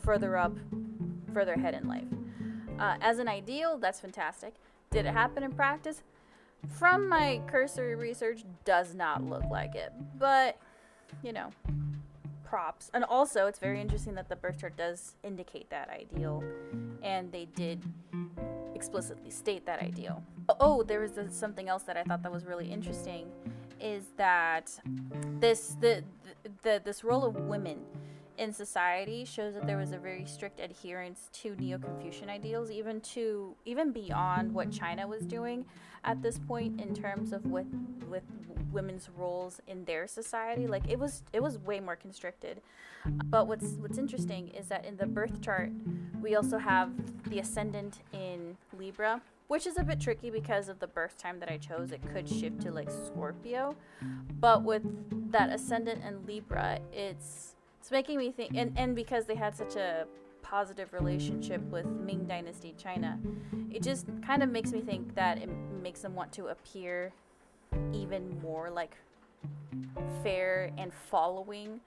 further 0.03 0.37
up, 0.37 0.55
further 1.33 1.55
ahead 1.55 1.73
in 1.73 1.89
life. 1.89 2.05
Uh, 2.79 2.97
as 3.01 3.19
an 3.19 3.29
ideal, 3.29 3.79
that's 3.79 4.01
fantastic. 4.01 4.53
Did 4.91 5.07
it 5.07 5.15
happen 5.15 5.43
in 5.43 5.53
practice? 5.53 6.03
From 6.69 7.09
my 7.09 7.41
cursory 7.47 7.95
research, 7.95 8.45
does 8.65 8.95
not 8.95 9.23
look 9.23 9.45
like 9.51 9.75
it. 9.75 9.93
But, 10.19 10.59
you 11.23 11.33
know, 11.33 11.51
props. 12.45 12.91
And 12.95 13.05
also, 13.05 13.47
it's 13.47 13.59
very 13.59 13.81
interesting 13.81 14.15
that 14.15 14.29
the 14.29 14.37
birth 14.37 14.61
chart 14.61 14.77
does 14.77 15.17
indicate 15.25 15.71
that 15.71 15.91
ideal, 15.91 16.45
and 17.03 17.33
they 17.33 17.47
did 17.47 17.83
explicitly 18.75 19.31
state 19.31 19.67
that 19.67 19.81
ideal. 19.81 20.23
Oh, 20.61 20.83
there 20.83 21.01
was 21.01 21.13
something 21.31 21.69
else 21.69 21.85
that 21.85 21.97
I 21.97 22.03
thought 22.05 22.23
that 22.23 22.31
was 22.33 22.45
really 22.45 22.71
interesting, 22.71 23.27
is 23.81 24.05
that 24.17 24.79
this 25.41 25.77
the, 25.81 26.05
the, 26.43 26.51
the 26.63 26.83
this 26.85 27.03
role 27.03 27.25
of 27.25 27.35
women 27.37 27.79
in 28.39 28.53
society 28.53 29.25
shows 29.25 29.55
that 29.55 29.67
there 29.67 29.77
was 29.77 29.93
a 29.93 29.99
very 29.99 30.25
strict 30.25 30.61
adherence 30.61 31.29
to 31.33 31.55
neo-confucian 31.57 32.29
ideals 32.29 32.71
even 32.71 33.01
to 33.01 33.55
even 33.65 33.93
beyond 33.93 34.53
what 34.53 34.71
china 34.71 35.07
was 35.07 35.23
doing 35.23 35.65
at 36.05 36.23
this 36.23 36.39
point 36.39 36.81
in 36.81 36.95
terms 36.95 37.33
of 37.33 37.47
with 37.47 37.67
with 38.09 38.23
women's 38.75 39.09
roles 39.17 39.61
in 39.67 39.85
their 39.85 40.07
society. 40.07 40.67
Like 40.67 40.89
it 40.89 40.99
was 40.99 41.23
it 41.33 41.43
was 41.43 41.59
way 41.59 41.81
more 41.81 41.97
constricted. 41.97 42.61
But 43.07 43.47
what's 43.47 43.75
what's 43.75 43.99
interesting 43.99 44.49
is 44.49 44.69
that 44.69 44.85
in 44.85 44.97
the 44.97 45.07
birth 45.07 45.41
chart 45.41 45.71
we 46.21 46.35
also 46.35 46.59
have 46.59 46.91
the 47.31 47.39
ascendant 47.39 48.01
in 48.13 48.57
libra 48.77 49.23
which 49.47 49.67
is 49.67 49.79
a 49.79 49.85
bit 49.85 50.01
tricky 50.01 50.31
because 50.31 50.71
of 50.71 50.79
the 50.79 50.87
birth 50.87 51.19
time 51.19 51.39
that 51.39 51.51
I 51.51 51.59
chose. 51.59 51.93
It 51.93 52.01
could 52.13 52.27
shift 52.27 52.63
to 52.63 52.71
like 52.71 52.91
Scorpio, 52.91 53.77
but 54.41 54.63
with 54.63 54.83
that 55.31 55.53
ascendant 55.53 56.03
in 56.03 56.25
Libra, 56.27 56.79
it's 56.91 57.54
it's 57.85 57.91
making 57.91 58.17
me 58.17 58.33
think, 58.33 58.53
and, 58.55 58.73
and 58.79 58.97
because 58.97 59.27
they 59.27 59.35
had 59.35 59.55
such 59.55 59.77
a 59.77 60.07
positive 60.41 60.95
relationship 60.95 61.61
with 61.71 61.85
Ming 61.85 62.25
Dynasty 62.25 62.75
China, 62.79 63.19
it 63.71 63.83
just 63.83 64.07
kind 64.27 64.43
of 64.43 64.49
makes 64.49 64.73
me 64.73 64.81
think 64.81 65.15
that 65.17 65.37
it 65.37 65.51
makes 65.83 66.01
them 66.01 66.15
want 66.15 66.33
to 66.33 66.47
appear 66.47 67.13
even 67.93 68.41
more 68.41 68.71
like 68.71 68.97
fair 70.23 70.71
and 70.79 70.95
following 70.95 71.79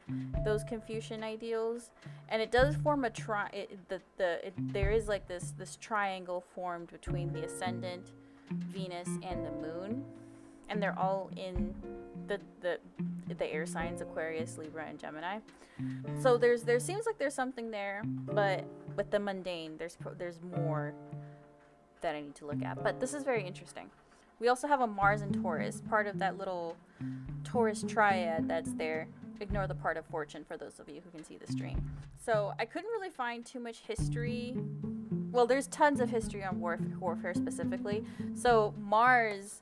those 0.46 0.64
Confucian 0.64 1.24
ideals. 1.24 1.90
And 2.30 2.44
it 2.44 2.52
does 2.52 2.76
form 2.76 3.04
a 3.04 3.10
tri. 3.10 3.50
It, 3.52 3.90
the 3.90 4.00
the 4.18 4.46
it, 4.46 4.54
there 4.72 4.92
is 4.92 5.08
like 5.08 5.28
this 5.28 5.56
this 5.58 5.78
triangle 5.78 6.44
formed 6.54 6.92
between 6.92 7.34
the 7.34 7.44
ascendant, 7.44 8.12
Venus, 8.52 9.10
and 9.24 9.44
the 9.44 9.52
moon, 9.52 10.06
and 10.70 10.80
they're 10.80 11.00
all 11.00 11.32
in 11.36 11.74
the 12.28 12.40
the 12.62 12.78
the 13.36 13.52
air 13.52 13.66
signs 13.66 14.02
Aquarius, 14.02 14.58
Libra, 14.58 14.86
and 14.88 15.00
Gemini. 15.00 15.40
So 16.22 16.38
there's 16.38 16.64
there 16.64 16.80
seems 16.80 17.06
like 17.06 17.18
there's 17.18 17.34
something 17.34 17.70
there, 17.70 18.02
but 18.06 18.66
with 18.96 19.12
the 19.12 19.20
mundane, 19.20 19.78
there's 19.78 19.98
there's 20.18 20.40
more 20.42 20.94
that 22.02 22.16
I 22.16 22.22
need 22.22 22.36
to 22.36 22.46
look 22.46 22.64
at. 22.64 22.84
But 22.84 23.00
this 23.00 23.14
is 23.14 23.24
very 23.24 23.46
interesting. 23.46 23.90
We 24.40 24.50
also 24.50 24.68
have 24.68 24.82
a 24.82 24.88
Mars 24.88 25.22
and 25.22 25.34
Taurus, 25.34 25.82
part 25.82 26.08
of 26.08 26.20
that 26.20 26.38
little 26.38 26.78
Taurus 27.44 27.84
triad 27.88 28.48
that's 28.48 28.74
there. 28.74 29.08
Ignore 29.40 29.68
the 29.68 29.76
part 29.76 29.98
of 29.98 30.06
fortune 30.08 30.44
for 30.44 30.58
those 30.58 30.80
of 30.80 30.90
you 30.90 31.02
who 31.04 31.12
can 31.12 31.24
see 31.24 31.38
the 31.38 31.52
stream. 31.52 31.92
So 32.24 32.54
I 32.60 32.66
couldn't 32.66 32.90
really 32.90 33.10
find 33.10 33.46
too 33.46 33.60
much 33.60 33.80
history. 33.80 34.56
Well, 35.32 35.46
there's 35.46 35.68
tons 35.68 36.00
of 36.00 36.10
history 36.10 36.44
on 36.44 36.60
warf- 36.60 36.82
warfare 37.00 37.36
specifically. 37.36 38.04
So 38.34 38.74
Mars 38.80 39.62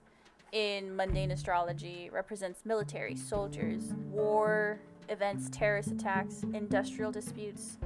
in 0.55 0.95
mundane 0.95 1.31
astrology 1.31 2.09
represents 2.13 2.65
military, 2.65 3.13
soldiers, 3.13 3.93
war, 4.09 4.79
events, 5.09 5.49
terrorist 5.51 5.91
attacks, 5.91 6.43
industrial 6.53 7.11
disputes, 7.11 7.77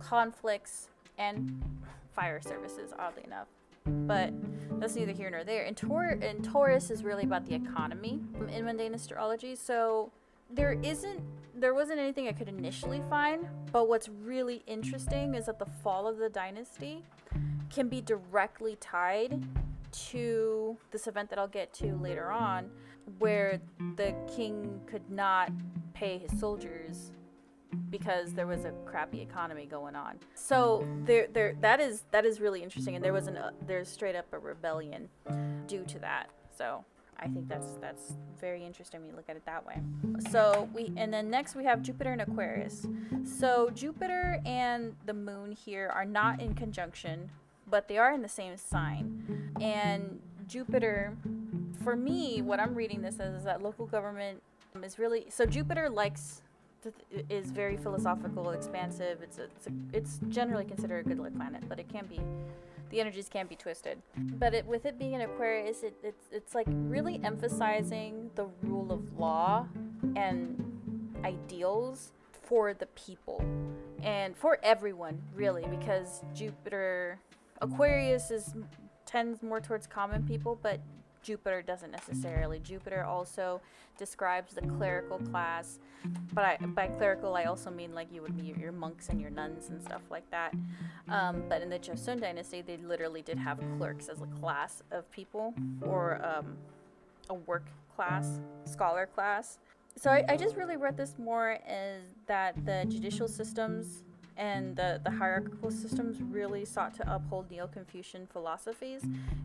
conflicts, 0.00 0.88
and 1.18 1.62
fire 2.12 2.40
services, 2.42 2.92
oddly 2.98 3.22
enough. 3.22 3.46
But 3.86 4.32
that's 4.80 4.96
neither 4.96 5.12
here 5.12 5.30
nor 5.30 5.44
there. 5.44 5.64
And, 5.64 5.76
Tor- 5.76 6.18
and 6.20 6.42
Taurus 6.42 6.90
is 6.90 7.04
really 7.04 7.22
about 7.22 7.46
the 7.46 7.54
economy 7.54 8.18
in 8.52 8.64
mundane 8.64 8.92
astrology. 8.94 9.54
So 9.54 10.10
there 10.52 10.80
isn't, 10.82 11.20
there 11.54 11.74
wasn't 11.74 12.00
anything 12.00 12.26
I 12.26 12.32
could 12.32 12.48
initially 12.48 13.02
find. 13.08 13.46
But 13.70 13.88
what's 13.88 14.08
really 14.08 14.64
interesting 14.66 15.36
is 15.36 15.46
that 15.46 15.60
the 15.60 15.66
fall 15.66 16.08
of 16.08 16.18
the 16.18 16.28
dynasty 16.28 17.04
can 17.70 17.88
be 17.88 18.00
directly 18.00 18.76
tied 18.80 19.44
to 19.92 20.76
this 20.90 21.06
event 21.06 21.30
that 21.30 21.38
I'll 21.38 21.48
get 21.48 21.72
to 21.74 21.94
later 21.96 22.30
on, 22.30 22.70
where 23.18 23.60
the 23.96 24.14
king 24.34 24.80
could 24.86 25.08
not 25.10 25.50
pay 25.94 26.18
his 26.18 26.38
soldiers 26.38 27.12
because 27.90 28.32
there 28.32 28.46
was 28.46 28.64
a 28.64 28.72
crappy 28.84 29.20
economy 29.20 29.66
going 29.66 29.94
on. 29.94 30.18
So 30.34 30.86
there, 31.04 31.28
there, 31.32 31.54
that 31.60 31.80
is 31.80 32.04
that 32.10 32.24
is 32.24 32.40
really 32.40 32.62
interesting, 32.62 32.96
and 32.96 33.04
there 33.04 33.12
was 33.12 33.26
an 33.26 33.36
uh, 33.36 33.50
there's 33.66 33.88
straight 33.88 34.16
up 34.16 34.26
a 34.32 34.38
rebellion 34.38 35.08
due 35.66 35.84
to 35.84 35.98
that. 36.00 36.30
So 36.56 36.84
I 37.18 37.28
think 37.28 37.48
that's 37.48 37.74
that's 37.80 38.14
very 38.40 38.64
interesting 38.64 39.00
when 39.00 39.10
you 39.10 39.16
look 39.16 39.28
at 39.28 39.36
it 39.36 39.44
that 39.46 39.64
way. 39.64 39.80
So 40.30 40.68
we 40.74 40.92
and 40.96 41.12
then 41.12 41.30
next 41.30 41.54
we 41.54 41.64
have 41.64 41.82
Jupiter 41.82 42.12
and 42.12 42.22
Aquarius. 42.22 42.86
So 43.24 43.70
Jupiter 43.74 44.40
and 44.46 44.96
the 45.06 45.14
moon 45.14 45.52
here 45.52 45.90
are 45.94 46.04
not 46.04 46.40
in 46.40 46.54
conjunction 46.54 47.30
but 47.70 47.88
they 47.88 47.98
are 47.98 48.12
in 48.12 48.22
the 48.22 48.28
same 48.28 48.56
sign. 48.56 49.52
And 49.60 50.20
Jupiter, 50.46 51.16
for 51.82 51.96
me, 51.96 52.42
what 52.42 52.60
I'm 52.60 52.74
reading 52.74 53.02
this 53.02 53.20
as 53.20 53.34
is 53.34 53.44
that 53.44 53.62
local 53.62 53.86
government 53.86 54.42
is 54.82 54.98
really 54.98 55.26
so 55.30 55.46
Jupiter 55.46 55.88
likes 55.88 56.42
is 57.28 57.50
very 57.50 57.76
philosophical, 57.76 58.50
expansive. 58.50 59.20
It's 59.22 59.38
a, 59.38 59.44
it's, 59.44 59.66
a, 59.66 59.70
it's 59.92 60.20
generally 60.28 60.64
considered 60.64 61.04
a 61.04 61.08
good 61.08 61.18
lit 61.18 61.36
planet, 61.36 61.62
but 61.68 61.78
it 61.78 61.88
can 61.88 62.06
be 62.06 62.20
the 62.90 63.00
energies 63.00 63.28
can 63.28 63.46
be 63.46 63.54
twisted. 63.54 63.98
But 64.16 64.54
it, 64.54 64.66
with 64.66 64.84
it 64.84 64.98
being 64.98 65.14
an 65.14 65.20
Aquarius, 65.20 65.82
it, 65.82 65.94
it's 66.02 66.24
it's 66.32 66.54
like 66.54 66.66
really 66.68 67.20
emphasizing 67.22 68.30
the 68.34 68.46
rule 68.62 68.90
of 68.90 69.18
law 69.18 69.66
and 70.16 70.64
ideals 71.24 72.12
for 72.42 72.74
the 72.74 72.86
people 72.86 73.44
and 74.02 74.36
for 74.36 74.58
everyone 74.62 75.20
really 75.36 75.64
because 75.70 76.22
Jupiter 76.34 77.20
Aquarius 77.60 78.30
is 78.30 78.54
tends 79.06 79.42
more 79.42 79.60
towards 79.60 79.86
common 79.86 80.22
people, 80.26 80.58
but 80.62 80.80
Jupiter 81.22 81.62
doesn't 81.62 81.90
necessarily. 81.90 82.60
Jupiter 82.60 83.04
also 83.04 83.60
describes 83.98 84.54
the 84.54 84.62
clerical 84.62 85.18
class, 85.18 85.78
but 86.32 86.44
I, 86.44 86.56
by 86.58 86.86
clerical 86.86 87.34
I 87.34 87.44
also 87.44 87.70
mean 87.70 87.94
like 87.94 88.08
you 88.12 88.22
would 88.22 88.36
be 88.36 88.54
your 88.58 88.72
monks 88.72 89.08
and 89.10 89.20
your 89.20 89.30
nuns 89.30 89.68
and 89.68 89.82
stuff 89.82 90.02
like 90.10 90.28
that. 90.30 90.54
Um, 91.08 91.42
but 91.48 91.60
in 91.60 91.68
the 91.68 91.78
Joseon 91.78 92.20
dynasty, 92.20 92.62
they 92.62 92.78
literally 92.78 93.22
did 93.22 93.38
have 93.38 93.60
clerks 93.76 94.08
as 94.08 94.22
a 94.22 94.26
class 94.26 94.82
of 94.90 95.10
people 95.10 95.54
or 95.82 96.24
um, 96.24 96.56
a 97.28 97.34
work 97.34 97.66
class, 97.94 98.40
scholar 98.64 99.06
class. 99.06 99.58
So 99.96 100.10
I, 100.10 100.24
I 100.28 100.36
just 100.36 100.56
really 100.56 100.76
read 100.76 100.96
this 100.96 101.16
more 101.18 101.58
as 101.66 102.00
that 102.26 102.54
the 102.64 102.86
judicial 102.88 103.28
systems 103.28 104.04
and 104.40 104.74
the, 104.74 104.98
the 105.04 105.10
hierarchical 105.10 105.70
systems 105.70 106.22
really 106.22 106.64
sought 106.64 106.94
to 106.94 107.14
uphold 107.14 107.50
Neo-Confucian 107.50 108.26
philosophies 108.26 109.02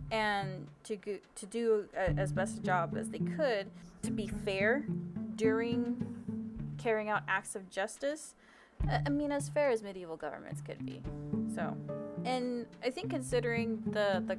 and 0.09 0.67
to 0.85 0.95
go, 0.95 1.17
to 1.35 1.45
do 1.45 1.85
a, 1.95 2.11
as 2.17 2.31
best 2.31 2.57
a 2.57 2.61
job 2.61 2.95
as 2.97 3.09
they 3.09 3.19
could 3.19 3.69
to 4.03 4.11
be 4.11 4.25
fair 4.25 4.85
during 5.35 5.97
carrying 6.77 7.09
out 7.09 7.23
acts 7.27 7.55
of 7.55 7.69
justice. 7.69 8.35
I 8.89 9.01
I 9.05 9.09
mean, 9.09 9.33
as 9.33 9.49
fair 9.49 9.69
as 9.69 9.83
medieval 9.83 10.15
governments 10.15 10.61
could 10.61 10.85
be. 10.85 11.01
So, 11.53 11.75
and 12.23 12.65
I 12.83 12.89
think 12.89 13.09
considering 13.09 13.83
the 13.91 14.23
the 14.25 14.37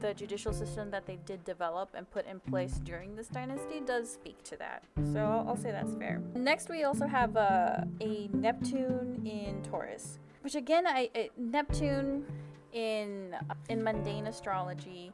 the 0.00 0.14
judicial 0.14 0.52
system 0.52 0.90
that 0.90 1.06
they 1.06 1.18
did 1.26 1.44
develop 1.44 1.90
and 1.94 2.10
put 2.10 2.26
in 2.26 2.40
place 2.40 2.80
during 2.84 3.14
this 3.16 3.28
dynasty 3.28 3.80
does 3.84 4.10
speak 4.10 4.42
to 4.44 4.56
that. 4.56 4.82
So 5.12 5.44
I'll, 5.46 5.56
say 5.56 5.70
that's 5.70 5.94
fair. 5.94 6.20
Next, 6.34 6.68
we 6.68 6.84
also 6.84 7.06
have 7.06 7.36
uh, 7.36 7.84
a 8.00 8.28
Neptune 8.32 9.22
in 9.24 9.62
Taurus, 9.62 10.18
which 10.42 10.54
again, 10.54 10.86
I, 10.86 11.10
I 11.14 11.30
Neptune 11.36 12.24
in 12.72 13.36
in 13.68 13.82
mundane 13.82 14.26
astrology 14.26 15.12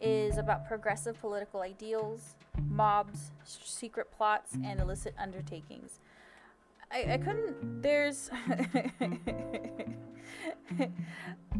is 0.00 0.36
about 0.36 0.66
progressive 0.66 1.18
political 1.20 1.60
ideals, 1.60 2.34
mobs, 2.68 3.30
secret 3.44 4.10
plots, 4.10 4.54
and 4.64 4.80
illicit 4.80 5.14
undertakings. 5.16 6.00
I, 6.92 7.14
I 7.14 7.18
couldn't. 7.18 7.82
There's. 7.82 8.30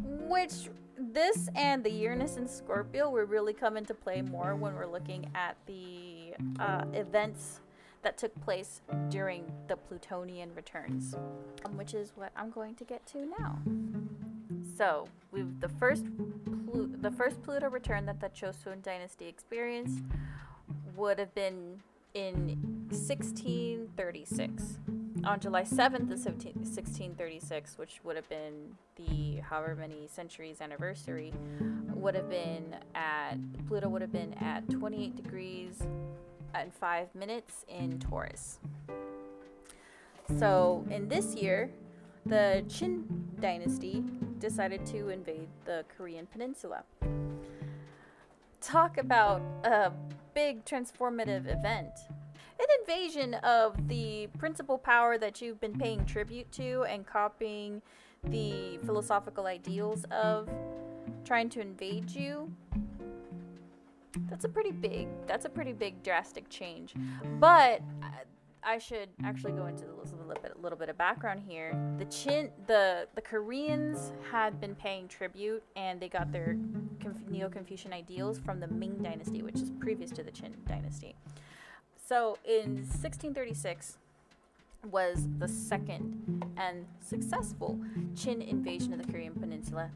which 0.05 0.71
this 0.99 1.49
and 1.55 1.85
the 1.85 1.91
Uranus 1.91 2.37
and 2.37 2.49
Scorpio 2.49 3.11
will 3.11 3.25
really 3.25 3.53
come 3.53 3.77
into 3.77 3.93
play 3.95 4.23
more 4.23 4.57
when 4.57 4.75
we're 4.75 4.87
looking 4.87 5.31
at 5.35 5.57
the 5.67 6.35
uh, 6.59 6.85
events 6.93 7.61
that 8.03 8.19
took 8.19 8.35
place 8.41 8.81
during 9.11 9.45
the 9.69 9.77
Plutonian 9.77 10.55
returns, 10.55 11.15
um, 11.65 11.77
which 11.77 11.95
is 11.95 12.13
what 12.17 12.33
I'm 12.37 12.51
going 12.51 12.75
to 12.77 12.85
get 12.85 13.07
to 13.09 13.27
now. 13.39 13.59
So, 14.77 15.07
we've 15.31 15.61
the 15.61 15.69
first 15.69 16.07
Plu- 16.67 16.97
the 17.01 17.11
first 17.11 17.43
Pluto 17.43 17.69
return 17.69 18.07
that 18.07 18.21
the 18.21 18.29
Chosun 18.29 18.83
dynasty 18.83 19.27
experienced 19.29 20.03
would 20.97 21.19
have 21.19 21.35
been 21.35 21.83
in 22.15 22.87
1636 22.89 24.79
on 25.25 25.39
July 25.41 25.63
7th 25.63 26.11
of 26.11 26.19
17, 26.19 26.55
1636, 26.55 27.79
which 27.79 28.01
would 28.03 28.17
have 28.17 28.29
been 28.29 28.77
the 28.97 29.41
however 29.41 29.77
many 29.77 30.09
centuries 30.09 30.61
anniversary, 30.61 31.33
would 31.95 32.15
have 32.15 32.29
been 32.29 32.77
at 32.95 33.37
Pluto 33.69 33.89
would 33.89 34.03
have 34.03 34.13
been 34.13 34.35
at 34.35 34.69
28 34.69 35.17
degrees 35.17 35.83
and 36.55 36.73
5 36.75 37.15
minutes 37.15 37.65
in 37.69 37.99
Taurus. 37.99 38.59
So, 40.39 40.85
in 40.91 41.09
this 41.09 41.35
year, 41.35 41.71
the 42.27 42.65
Qing 42.69 43.05
dynasty 43.41 44.05
decided 44.39 44.85
to 44.87 45.09
invade 45.09 45.49
the 45.65 45.85
Korean 45.97 46.27
peninsula. 46.27 46.85
Talk 48.61 48.99
about 48.99 49.43
a 49.65 49.93
big 50.35 50.65
transformative 50.65 51.47
event 51.47 51.91
an 52.63 52.69
invasion 52.81 53.35
of 53.35 53.89
the 53.89 54.29
principal 54.39 54.79
power 54.79 55.19
that 55.19 55.41
you've 55.41 55.61
been 55.61 55.79
paying 55.79 56.05
tribute 56.05 56.51
to 56.53 56.85
and 56.85 57.07
copying 57.07 57.83
the 58.25 58.79
philosophical 58.85 59.47
ideals 59.47 60.05
of 60.11 60.49
trying 61.25 61.49
to 61.49 61.61
invade 61.61 62.11
you 62.11 62.53
that's 64.29 64.45
a 64.45 64.49
pretty 64.49 64.71
big 64.71 65.09
that's 65.27 65.45
a 65.45 65.49
pretty 65.49 65.73
big 65.73 66.03
drastic 66.03 66.49
change 66.49 66.95
but 67.41 67.81
I 68.65 68.79
should 68.79 69.09
actually 69.25 69.53
go 69.53 69.67
into 69.67 69.85
a 69.87 70.17
little 70.17 70.41
bit, 70.41 70.53
a 70.57 70.61
little 70.61 70.79
bit 70.79 70.89
of 70.89 70.97
background 70.97 71.43
here. 71.47 71.77
The 71.99 72.05
Chin, 72.05 72.51
the 72.69 73.09
the 73.17 73.21
Koreans 73.21 74.13
had 74.31 74.61
been 74.61 74.77
paying 74.77 75.09
tribute, 75.09 75.65
and 75.75 76.01
they 76.01 76.09
got 76.09 76.31
their 76.31 76.57
Conf- 77.01 77.29
Neo-Confucian 77.29 77.93
ideals 77.93 78.39
from 78.39 78.61
the 78.61 78.69
Ming 78.69 78.99
Dynasty, 79.03 79.43
which 79.43 79.57
is 79.57 79.73
previous 79.81 80.13
to 80.13 80.23
the 80.23 80.31
Qing 80.31 80.55
Dynasty. 80.69 81.17
So 82.05 82.37
in 82.45 82.77
1636 82.77 83.99
was 84.91 85.29
the 85.39 85.47
second 85.47 86.45
and 86.57 86.87
successful 87.01 87.79
Qing 88.15 88.47
invasion 88.47 88.93
of 88.93 89.05
the 89.05 89.11
Korean 89.13 89.35
Peninsula. 89.35 89.91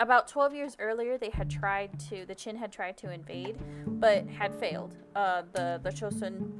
About 0.00 0.28
12 0.28 0.54
years 0.54 0.76
earlier, 0.78 1.18
they 1.18 1.30
had 1.30 1.50
tried 1.50 1.98
to, 2.10 2.24
the 2.26 2.34
Qing 2.34 2.56
had 2.56 2.70
tried 2.70 2.96
to 2.98 3.10
invade, 3.10 3.56
but 3.86 4.28
had 4.28 4.54
failed. 4.54 4.94
Uh, 5.16 5.42
the, 5.52 5.80
the 5.82 5.90
Chosun 5.90 6.52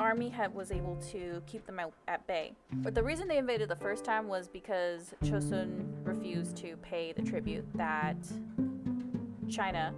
army 0.00 0.28
had, 0.28 0.54
was 0.54 0.70
able 0.70 0.96
to 1.12 1.42
keep 1.46 1.66
them 1.66 1.78
at, 1.78 1.90
at 2.08 2.26
bay. 2.26 2.52
But 2.72 2.94
the 2.94 3.02
reason 3.02 3.28
they 3.28 3.38
invaded 3.38 3.68
the 3.68 3.76
first 3.76 4.04
time 4.04 4.28
was 4.28 4.48
because 4.48 5.12
Chosun 5.24 5.92
refused 6.04 6.56
to 6.58 6.76
pay 6.78 7.12
the 7.12 7.22
tribute 7.22 7.66
that 7.74 8.16
China 9.48 9.92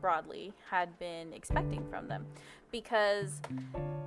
broadly 0.00 0.52
had 0.70 0.98
been 0.98 1.32
expecting 1.32 1.84
from 1.90 2.08
them 2.08 2.26
because 2.70 3.40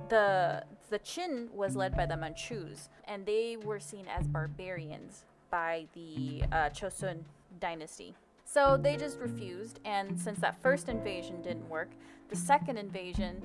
the 0.08 0.64
the 0.90 0.98
Qing 0.98 1.50
was 1.52 1.74
led 1.76 1.96
by 1.96 2.06
the 2.06 2.16
Manchus 2.16 2.88
and 3.06 3.24
they 3.26 3.56
were 3.56 3.80
seen 3.80 4.06
as 4.06 4.26
barbarians 4.26 5.24
by 5.50 5.86
the 5.94 6.42
uh, 6.52 6.70
Chosun 6.70 7.20
dynasty. 7.60 8.14
So 8.44 8.76
they 8.76 8.96
just 8.96 9.18
refused, 9.18 9.80
and 9.84 10.18
since 10.18 10.38
that 10.40 10.60
first 10.60 10.88
invasion 10.88 11.42
didn't 11.42 11.68
work, 11.68 11.90
the 12.28 12.36
second 12.36 12.76
invasion, 12.76 13.42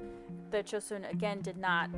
the 0.51 0.61
Chosun 0.63 1.09
again 1.09 1.41
did 1.41 1.57
not 1.57 1.89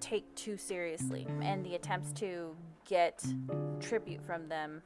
take 0.00 0.32
too 0.34 0.56
seriously, 0.56 1.26
and 1.42 1.64
the 1.64 1.74
attempts 1.74 2.12
to 2.12 2.54
get 2.88 3.24
tribute 3.80 4.22
from 4.22 4.48
them 4.48 4.82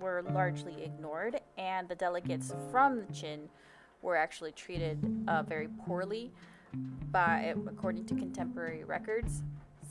were 0.00 0.24
largely 0.34 0.82
ignored, 0.82 1.40
and 1.56 1.88
the 1.88 1.94
delegates 1.94 2.54
from 2.70 3.00
the 3.00 3.06
Qing 3.06 3.48
were 4.02 4.16
actually 4.16 4.52
treated 4.52 4.98
uh, 5.28 5.42
very 5.42 5.68
poorly 5.86 6.32
by 7.10 7.54
according 7.66 8.04
to 8.06 8.14
contemporary 8.14 8.84
records. 8.84 9.42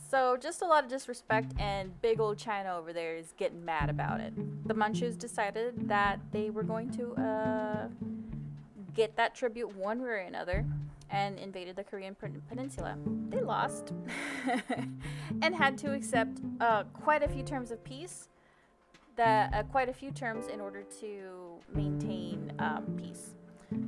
So 0.09 0.37
just 0.37 0.61
a 0.61 0.65
lot 0.65 0.83
of 0.83 0.89
disrespect 0.89 1.53
and 1.59 1.99
big 2.01 2.21
old 2.21 2.37
China 2.37 2.77
over 2.77 2.93
there 2.93 3.17
is 3.17 3.33
getting 3.37 3.63
mad 3.65 3.89
about 3.89 4.21
it. 4.21 4.33
The 4.67 4.73
Manchus 4.73 5.15
decided 5.15 5.89
that 5.89 6.19
they 6.31 6.49
were 6.49 6.63
going 6.63 6.91
to 6.91 7.13
uh, 7.15 7.87
get 8.93 9.17
that 9.17 9.35
tribute 9.35 9.75
one 9.75 10.01
way 10.01 10.09
or 10.09 10.15
another 10.15 10.65
and 11.09 11.37
invaded 11.39 11.75
the 11.75 11.83
Korean 11.83 12.15
peninsula. 12.49 12.97
They 13.29 13.41
lost 13.41 13.93
and 15.41 15.55
had 15.55 15.77
to 15.79 15.93
accept 15.93 16.39
uh, 16.59 16.83
quite 16.83 17.23
a 17.23 17.27
few 17.27 17.43
terms 17.43 17.71
of 17.71 17.83
peace, 17.83 18.27
that 19.15 19.53
uh, 19.53 19.63
quite 19.63 19.89
a 19.89 19.93
few 19.93 20.11
terms 20.11 20.47
in 20.47 20.61
order 20.61 20.83
to 20.99 21.55
maintain 21.73 22.53
um, 22.59 22.85
peace. 22.97 23.35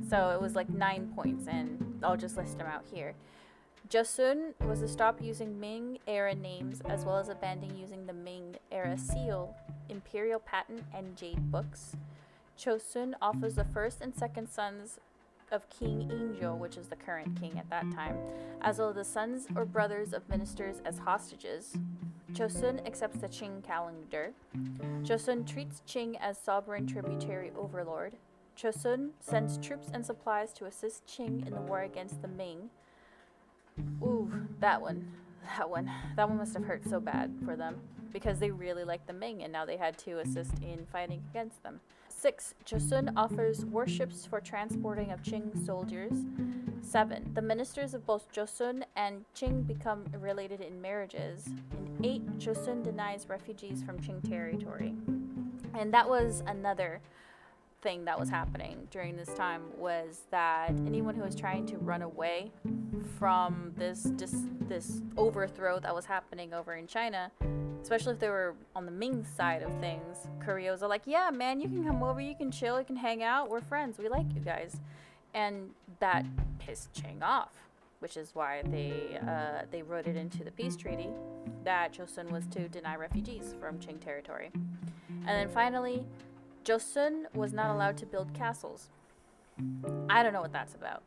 So 0.08 0.30
it 0.30 0.40
was 0.40 0.54
like 0.54 0.68
nine 0.68 1.12
points, 1.14 1.46
and 1.46 2.00
I'll 2.02 2.16
just 2.16 2.36
list 2.36 2.58
them 2.58 2.66
out 2.66 2.84
here. 2.92 3.14
Joseon 3.88 4.52
was 4.60 4.80
to 4.80 4.88
stop 4.88 5.20
using 5.20 5.58
Ming 5.58 5.98
era 6.06 6.34
names 6.34 6.80
as 6.88 7.04
well 7.04 7.16
as 7.16 7.28
abandoning 7.28 7.76
using 7.76 8.06
the 8.06 8.12
Ming 8.12 8.54
era 8.70 8.96
seal, 8.96 9.56
imperial 9.88 10.38
patent, 10.38 10.84
and 10.94 11.16
jade 11.16 11.50
books. 11.50 11.96
Chosun 12.58 13.14
offers 13.20 13.56
the 13.56 13.64
first 13.64 14.00
and 14.00 14.14
second 14.14 14.48
sons 14.48 15.00
of 15.50 15.68
King 15.70 16.08
Injo, 16.08 16.56
which 16.56 16.76
is 16.76 16.86
the 16.88 16.96
current 16.96 17.40
king 17.40 17.58
at 17.58 17.68
that 17.70 17.90
time, 17.92 18.16
as 18.60 18.78
well 18.78 18.90
as 18.90 18.96
the 18.96 19.04
sons 19.04 19.48
or 19.56 19.64
brothers 19.64 20.12
of 20.12 20.28
ministers 20.28 20.76
as 20.84 20.98
hostages. 20.98 21.76
Chosun 22.32 22.86
accepts 22.86 23.18
the 23.18 23.28
Qing 23.28 23.64
calendar. 23.64 24.32
Joseon 25.02 25.44
treats 25.44 25.82
Qing 25.88 26.16
as 26.20 26.38
sovereign 26.38 26.86
tributary 26.86 27.50
overlord. 27.58 28.14
Chosun 28.60 29.10
sends 29.20 29.56
troops 29.56 29.88
and 29.94 30.04
supplies 30.04 30.52
to 30.52 30.66
assist 30.66 31.06
Qing 31.06 31.46
in 31.46 31.54
the 31.54 31.62
war 31.62 31.80
against 31.80 32.20
the 32.20 32.28
Ming. 32.28 32.68
Ooh, 34.02 34.30
that 34.58 34.82
one. 34.82 35.10
that 35.56 35.70
one. 35.70 35.90
That 36.16 36.28
one 36.28 36.36
must 36.36 36.52
have 36.52 36.64
hurt 36.64 36.84
so 36.86 37.00
bad 37.00 37.32
for 37.42 37.56
them 37.56 37.80
because 38.12 38.38
they 38.38 38.50
really 38.50 38.84
liked 38.84 39.06
the 39.06 39.14
Ming 39.14 39.44
and 39.44 39.52
now 39.52 39.64
they 39.64 39.78
had 39.78 39.96
to 39.98 40.18
assist 40.18 40.52
in 40.62 40.84
fighting 40.92 41.22
against 41.30 41.62
them. 41.62 41.80
6. 42.08 42.54
Joseon 42.66 43.14
offers 43.16 43.64
warships 43.64 44.26
for 44.26 44.40
transporting 44.40 45.10
of 45.10 45.22
Qing 45.22 45.64
soldiers. 45.64 46.12
7. 46.82 47.30
The 47.32 47.40
ministers 47.40 47.94
of 47.94 48.04
both 48.04 48.30
Joseon 48.30 48.82
and 48.94 49.24
Qing 49.34 49.66
become 49.66 50.04
related 50.20 50.60
in 50.60 50.82
marriages. 50.82 51.46
And 51.46 52.04
8. 52.04 52.38
Joseon 52.38 52.84
denies 52.84 53.26
refugees 53.26 53.82
from 53.82 53.98
Qing 54.00 54.28
territory. 54.28 54.92
And 55.72 55.94
that 55.94 56.06
was 56.06 56.42
another 56.46 57.00
thing 57.82 58.04
that 58.04 58.18
was 58.18 58.28
happening 58.28 58.86
during 58.90 59.16
this 59.16 59.32
time 59.34 59.62
was 59.76 60.22
that 60.30 60.70
anyone 60.86 61.14
who 61.14 61.22
was 61.22 61.34
trying 61.34 61.66
to 61.66 61.78
run 61.78 62.02
away 62.02 62.50
from 63.18 63.72
this 63.76 64.02
dis- 64.02 64.46
this 64.68 65.02
overthrow 65.16 65.78
that 65.80 65.94
was 65.94 66.04
happening 66.04 66.52
over 66.52 66.74
in 66.74 66.86
China, 66.86 67.30
especially 67.82 68.12
if 68.12 68.18
they 68.18 68.28
were 68.28 68.54
on 68.76 68.84
the 68.86 68.92
Ming 68.92 69.24
side 69.24 69.62
of 69.62 69.72
things, 69.80 70.28
Korea 70.40 70.70
was 70.70 70.82
like, 70.82 71.02
"Yeah, 71.06 71.30
man, 71.30 71.60
you 71.60 71.68
can 71.68 71.84
come 71.84 72.02
over, 72.02 72.20
you 72.20 72.34
can 72.34 72.50
chill, 72.50 72.78
you 72.78 72.84
can 72.84 72.96
hang 72.96 73.22
out. 73.22 73.48
We're 73.48 73.60
friends. 73.60 73.98
We 73.98 74.08
like 74.08 74.32
you 74.34 74.40
guys," 74.40 74.80
and 75.34 75.70
that 76.00 76.24
pissed 76.58 76.92
Qing 76.92 77.22
off, 77.22 77.52
which 78.00 78.16
is 78.16 78.34
why 78.34 78.62
they 78.62 79.18
uh, 79.26 79.64
they 79.70 79.82
wrote 79.82 80.06
it 80.06 80.16
into 80.16 80.44
the 80.44 80.50
peace 80.50 80.76
treaty 80.76 81.08
that 81.64 81.92
Joseon 81.94 82.30
was 82.30 82.46
to 82.48 82.68
deny 82.68 82.96
refugees 82.96 83.54
from 83.58 83.78
Qing 83.78 84.00
territory, 84.00 84.50
and 84.54 85.28
then 85.28 85.48
finally. 85.48 86.04
Joseon 86.64 87.24
was 87.34 87.52
not 87.52 87.70
allowed 87.74 87.96
to 87.98 88.06
build 88.06 88.32
castles. 88.34 88.90
I 90.08 90.22
don't 90.22 90.32
know 90.32 90.40
what 90.40 90.52
that's 90.52 90.74
about. 90.74 91.02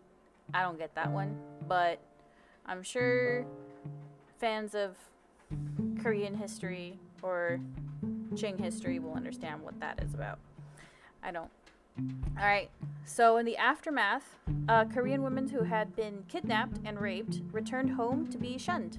I 0.53 0.61
don't 0.61 0.77
get 0.77 0.93
that 0.95 1.11
one, 1.11 1.37
but 1.67 1.99
I'm 2.65 2.83
sure 2.83 3.45
fans 4.37 4.75
of 4.75 4.97
Korean 6.01 6.35
history 6.35 6.99
or 7.21 7.59
Qing 8.35 8.59
history 8.59 8.99
will 8.99 9.13
understand 9.13 9.61
what 9.61 9.79
that 9.79 10.01
is 10.03 10.13
about. 10.13 10.39
I 11.23 11.31
don't. 11.31 11.49
All 11.97 12.45
right. 12.45 12.69
So, 13.05 13.37
in 13.37 13.45
the 13.45 13.57
aftermath, 13.57 14.35
uh, 14.67 14.85
Korean 14.85 15.23
women 15.23 15.49
who 15.49 15.63
had 15.63 15.95
been 15.95 16.23
kidnapped 16.27 16.79
and 16.85 16.99
raped 16.99 17.41
returned 17.51 17.91
home 17.91 18.29
to 18.31 18.37
be 18.37 18.57
shunned. 18.57 18.97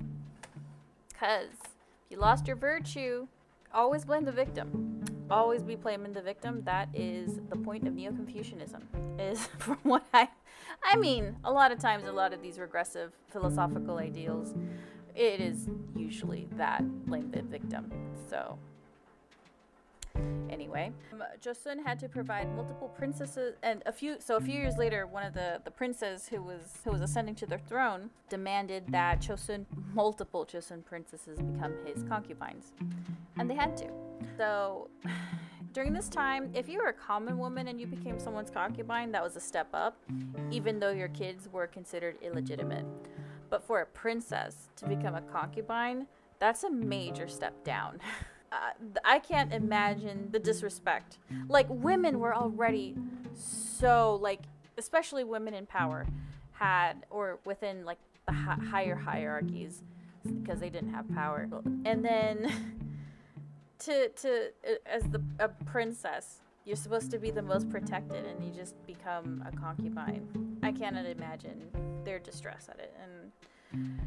Because 1.09 1.51
if 1.65 2.11
you 2.11 2.19
lost 2.19 2.47
your 2.47 2.57
virtue, 2.57 3.27
always 3.75 4.05
blame 4.05 4.25
the 4.25 4.33
victim 4.33 4.95
always 5.31 5.63
be 5.63 5.75
blaming 5.75 6.13
the 6.13 6.23
victim. 6.23 6.63
That 6.65 6.89
is 6.95 7.41
the 7.49 7.57
point 7.57 7.87
of 7.87 7.95
Neo-Confucianism. 7.95 8.83
Is 9.19 9.47
from 9.59 9.79
what 9.83 10.07
I, 10.13 10.29
I 10.83 10.97
mean, 10.97 11.37
a 11.45 11.53
lot 11.53 11.73
of 11.73 11.79
times, 11.79 12.05
a 12.07 12.13
lot 12.13 12.33
of 12.33 12.43
these 12.43 12.59
regressive 12.59 13.13
philosophical 13.29 13.99
ideals, 13.99 14.55
it 15.15 15.41
is 15.41 15.69
usually 15.97 16.49
that 16.53 16.83
blame 17.07 17.31
the 17.31 17.43
victim. 17.43 17.91
So. 18.29 18.59
Anyway, 20.55 20.93
um, 21.13 21.23
Joseon 21.41 21.85
had 21.85 21.99
to 22.01 22.09
provide 22.09 22.55
multiple 22.55 22.89
princesses, 22.89 23.57
and 23.63 23.83
a 23.87 23.93
few. 23.93 24.17
So 24.21 24.37
a 24.37 24.41
few 24.41 24.55
years 24.55 24.77
later, 24.77 25.07
one 25.07 25.25
of 25.25 25.35
the 25.35 25.61
the 25.65 25.71
princes 25.71 26.29
who 26.29 26.43
was 26.43 26.79
who 26.85 26.93
was 26.93 27.01
ascending 27.01 27.35
to 27.37 27.47
the 27.47 27.59
throne 27.59 28.11
demanded 28.29 28.85
that 28.89 29.21
Joseon, 29.21 29.67
multiple 29.93 30.47
Joseon 30.47 30.85
princesses, 30.85 31.39
become 31.41 31.75
his 31.85 32.05
concubines, 32.05 32.73
and 33.39 33.51
they 33.51 33.55
had 33.55 33.77
to. 33.79 33.89
So 34.37 34.91
during 35.73 35.93
this 35.93 36.09
time, 36.09 36.51
if 36.55 36.69
you 36.69 36.79
were 36.79 36.89
a 36.89 36.93
common 36.93 37.39
woman 37.39 37.69
and 37.69 37.81
you 37.81 37.87
became 37.87 38.21
someone's 38.21 38.51
concubine, 38.51 39.11
that 39.13 39.23
was 39.23 39.37
a 39.37 39.41
step 39.41 39.69
up, 39.75 39.97
even 40.51 40.79
though 40.79 40.93
your 40.93 41.09
kids 41.09 41.49
were 41.53 41.67
considered 41.67 42.17
illegitimate. 42.23 42.87
But 43.51 43.65
for 43.65 43.81
a 43.81 43.87
princess 43.87 44.69
to 44.77 44.87
become 44.87 45.15
a 45.15 45.21
concubine, 45.21 46.07
that's 46.39 46.65
a 46.65 46.71
major 46.71 47.27
step 47.29 47.65
down. 47.65 48.01
uh, 48.55 49.01
I 49.05 49.19
can't 49.19 49.53
imagine 49.53 50.29
the 50.31 50.39
disrespect. 50.39 51.19
Like 51.49 51.67
women 51.69 52.21
were 52.21 52.35
already 52.35 52.95
so 53.35 54.19
like, 54.21 54.41
especially 54.79 55.25
women 55.25 55.55
in 55.55 55.67
power, 55.67 56.07
had 56.53 57.05
or 57.11 57.41
within 57.45 57.85
like 57.85 57.99
the 58.27 58.33
hi- 58.33 58.59
higher 58.71 58.95
hierarchies 58.95 59.83
because 60.41 60.61
they 60.61 60.71
didn't 60.71 60.93
have 60.93 61.13
power, 61.15 61.49
and 61.85 62.05
then 62.05 62.51
to 63.81 64.09
to 64.09 64.51
uh, 64.69 64.75
as 64.87 65.03
the 65.05 65.23
a 65.41 65.49
princess, 65.49 66.41
you're 66.65 66.77
supposed 66.77 67.11
to 67.11 67.19
be 67.19 67.31
the 67.31 67.43
most 67.43 67.69
protected, 67.69 68.25
and 68.25 68.45
you 68.45 68.53
just 68.53 68.75
become 68.87 69.45
a 69.47 69.57
concubine. 69.57 70.59
I 70.63 70.73
cannot 70.73 71.07
imagine 71.07 71.71
their 72.05 72.19
distress 72.19 72.69
at 72.71 72.79
it, 72.79 72.95
and 73.03 74.01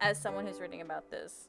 as 0.00 0.18
someone 0.18 0.46
who's 0.46 0.60
reading 0.60 0.80
about 0.80 1.10
this 1.10 1.48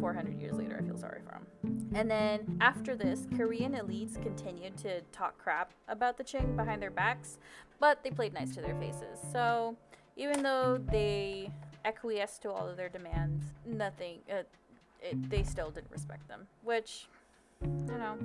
400 0.00 0.40
years 0.40 0.54
later, 0.54 0.80
I 0.80 0.86
feel 0.86 0.96
sorry 0.96 1.20
for 1.24 1.32
them. 1.32 1.90
And 1.94 2.10
then 2.10 2.58
after 2.60 2.96
this, 2.96 3.26
Korean 3.36 3.72
elites 3.72 4.20
continued 4.22 4.76
to 4.78 5.00
talk 5.12 5.36
crap 5.38 5.72
about 5.88 6.16
the 6.16 6.24
Qing 6.24 6.56
behind 6.56 6.80
their 6.80 6.90
backs, 6.90 7.38
but 7.80 8.02
they 8.02 8.10
played 8.10 8.32
nice 8.32 8.54
to 8.54 8.60
their 8.60 8.74
faces. 8.76 9.18
So 9.32 9.76
even 10.16 10.42
though 10.42 10.80
they 10.90 11.50
acquiesced 11.84 12.42
to 12.42 12.50
all 12.50 12.68
of 12.68 12.76
their 12.76 12.88
demands, 12.88 13.44
nothing, 13.66 14.18
uh, 14.30 14.42
it, 15.00 15.30
they 15.30 15.42
still 15.42 15.70
didn't 15.70 15.90
respect 15.90 16.28
them, 16.28 16.46
which, 16.62 17.06
you 17.62 17.98
know, 17.98 18.16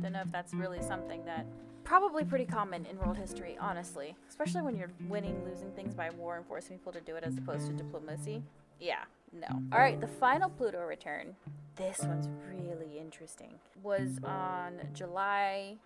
don't 0.00 0.12
know 0.12 0.22
if 0.22 0.32
that's 0.32 0.54
really 0.54 0.82
something 0.82 1.24
that 1.24 1.46
probably 1.84 2.24
pretty 2.24 2.44
common 2.44 2.86
in 2.86 2.98
world 2.98 3.16
history, 3.16 3.56
honestly, 3.60 4.16
especially 4.28 4.62
when 4.62 4.76
you're 4.76 4.92
winning, 5.08 5.44
losing 5.44 5.70
things 5.72 5.94
by 5.94 6.10
war 6.10 6.36
and 6.36 6.46
forcing 6.46 6.78
people 6.78 6.92
to 6.92 7.00
do 7.00 7.16
it 7.16 7.24
as 7.24 7.36
opposed 7.36 7.66
to 7.66 7.72
diplomacy. 7.72 8.42
Yeah, 8.80 9.04
no. 9.32 9.46
All 9.72 9.78
right, 9.78 10.00
the 10.00 10.08
final 10.08 10.50
Pluto 10.50 10.80
return. 10.80 11.36
This 11.76 12.00
one's 12.00 12.28
really 12.48 12.98
interesting. 12.98 13.54
Was 13.82 14.18
on 14.24 14.80
July 14.92 15.76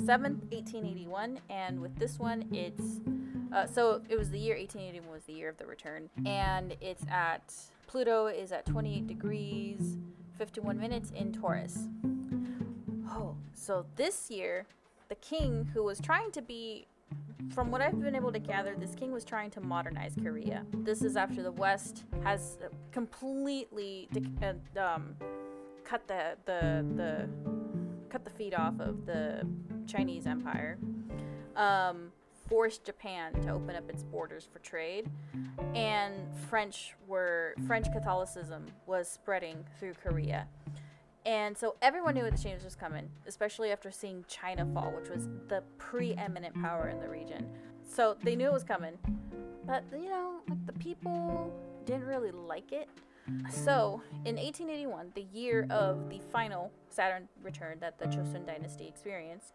7th, 0.00 0.42
1881, 0.50 1.40
and 1.48 1.80
with 1.80 1.96
this 1.96 2.18
one, 2.18 2.44
it's 2.52 3.00
uh, 3.52 3.66
so 3.66 4.00
it 4.08 4.18
was 4.18 4.30
the 4.30 4.38
year 4.38 4.56
1881 4.56 5.12
was 5.12 5.24
the 5.24 5.32
year 5.32 5.48
of 5.48 5.58
the 5.58 5.66
return, 5.66 6.08
and 6.26 6.76
it's 6.80 7.04
at 7.10 7.54
Pluto 7.86 8.26
is 8.26 8.52
at 8.52 8.64
28 8.66 9.06
degrees 9.06 9.98
51 10.38 10.78
minutes 10.78 11.10
in 11.14 11.32
Taurus. 11.32 11.88
Oh, 13.10 13.36
so 13.54 13.84
this 13.96 14.30
year, 14.30 14.66
the 15.08 15.14
king 15.16 15.70
who 15.74 15.82
was 15.84 16.00
trying 16.00 16.30
to 16.32 16.42
be 16.42 16.86
from 17.54 17.70
what 17.70 17.80
I've 17.80 18.00
been 18.00 18.14
able 18.14 18.32
to 18.32 18.38
gather, 18.38 18.74
this 18.78 18.94
king 18.94 19.12
was 19.12 19.24
trying 19.24 19.50
to 19.50 19.60
modernize 19.60 20.14
Korea. 20.22 20.64
This 20.72 21.02
is 21.02 21.16
after 21.16 21.42
the 21.42 21.52
West 21.52 22.04
has 22.24 22.58
completely 22.92 24.08
uh, 24.42 24.80
um, 24.80 25.16
cut 25.84 26.06
the, 26.08 26.36
the 26.46 26.84
the 26.96 27.28
cut 28.08 28.24
the 28.24 28.30
feet 28.30 28.54
off 28.54 28.78
of 28.80 29.06
the 29.06 29.46
Chinese 29.86 30.26
Empire, 30.26 30.78
um, 31.56 32.12
forced 32.48 32.84
Japan 32.84 33.32
to 33.42 33.50
open 33.50 33.76
up 33.76 33.88
its 33.88 34.02
borders 34.02 34.48
for 34.50 34.58
trade, 34.60 35.10
and 35.74 36.14
French 36.48 36.94
were 37.06 37.54
French 37.66 37.90
Catholicism 37.92 38.66
was 38.86 39.08
spreading 39.08 39.64
through 39.78 39.94
Korea. 39.94 40.46
And 41.24 41.56
so 41.56 41.76
everyone 41.82 42.14
knew 42.14 42.28
the 42.28 42.36
change 42.36 42.64
was 42.64 42.74
coming, 42.74 43.08
especially 43.26 43.70
after 43.70 43.90
seeing 43.90 44.24
China 44.28 44.66
fall, 44.74 44.92
which 44.92 45.08
was 45.08 45.28
the 45.48 45.62
preeminent 45.78 46.54
power 46.60 46.88
in 46.88 46.98
the 47.00 47.08
region. 47.08 47.46
So 47.88 48.16
they 48.22 48.34
knew 48.34 48.46
it 48.46 48.52
was 48.52 48.64
coming. 48.64 48.98
But, 49.64 49.84
you 49.92 50.08
know, 50.08 50.40
like 50.48 50.66
the 50.66 50.72
people 50.72 51.52
didn't 51.84 52.06
really 52.06 52.32
like 52.32 52.72
it. 52.72 52.88
So, 53.50 54.02
in 54.24 54.34
1881, 54.34 55.12
the 55.14 55.26
year 55.32 55.66
of 55.70 56.08
the 56.10 56.20
final 56.32 56.72
Saturn 56.88 57.28
return 57.42 57.78
that 57.80 57.98
the 57.98 58.06
Joseon 58.06 58.44
dynasty 58.46 58.88
experienced, 58.88 59.54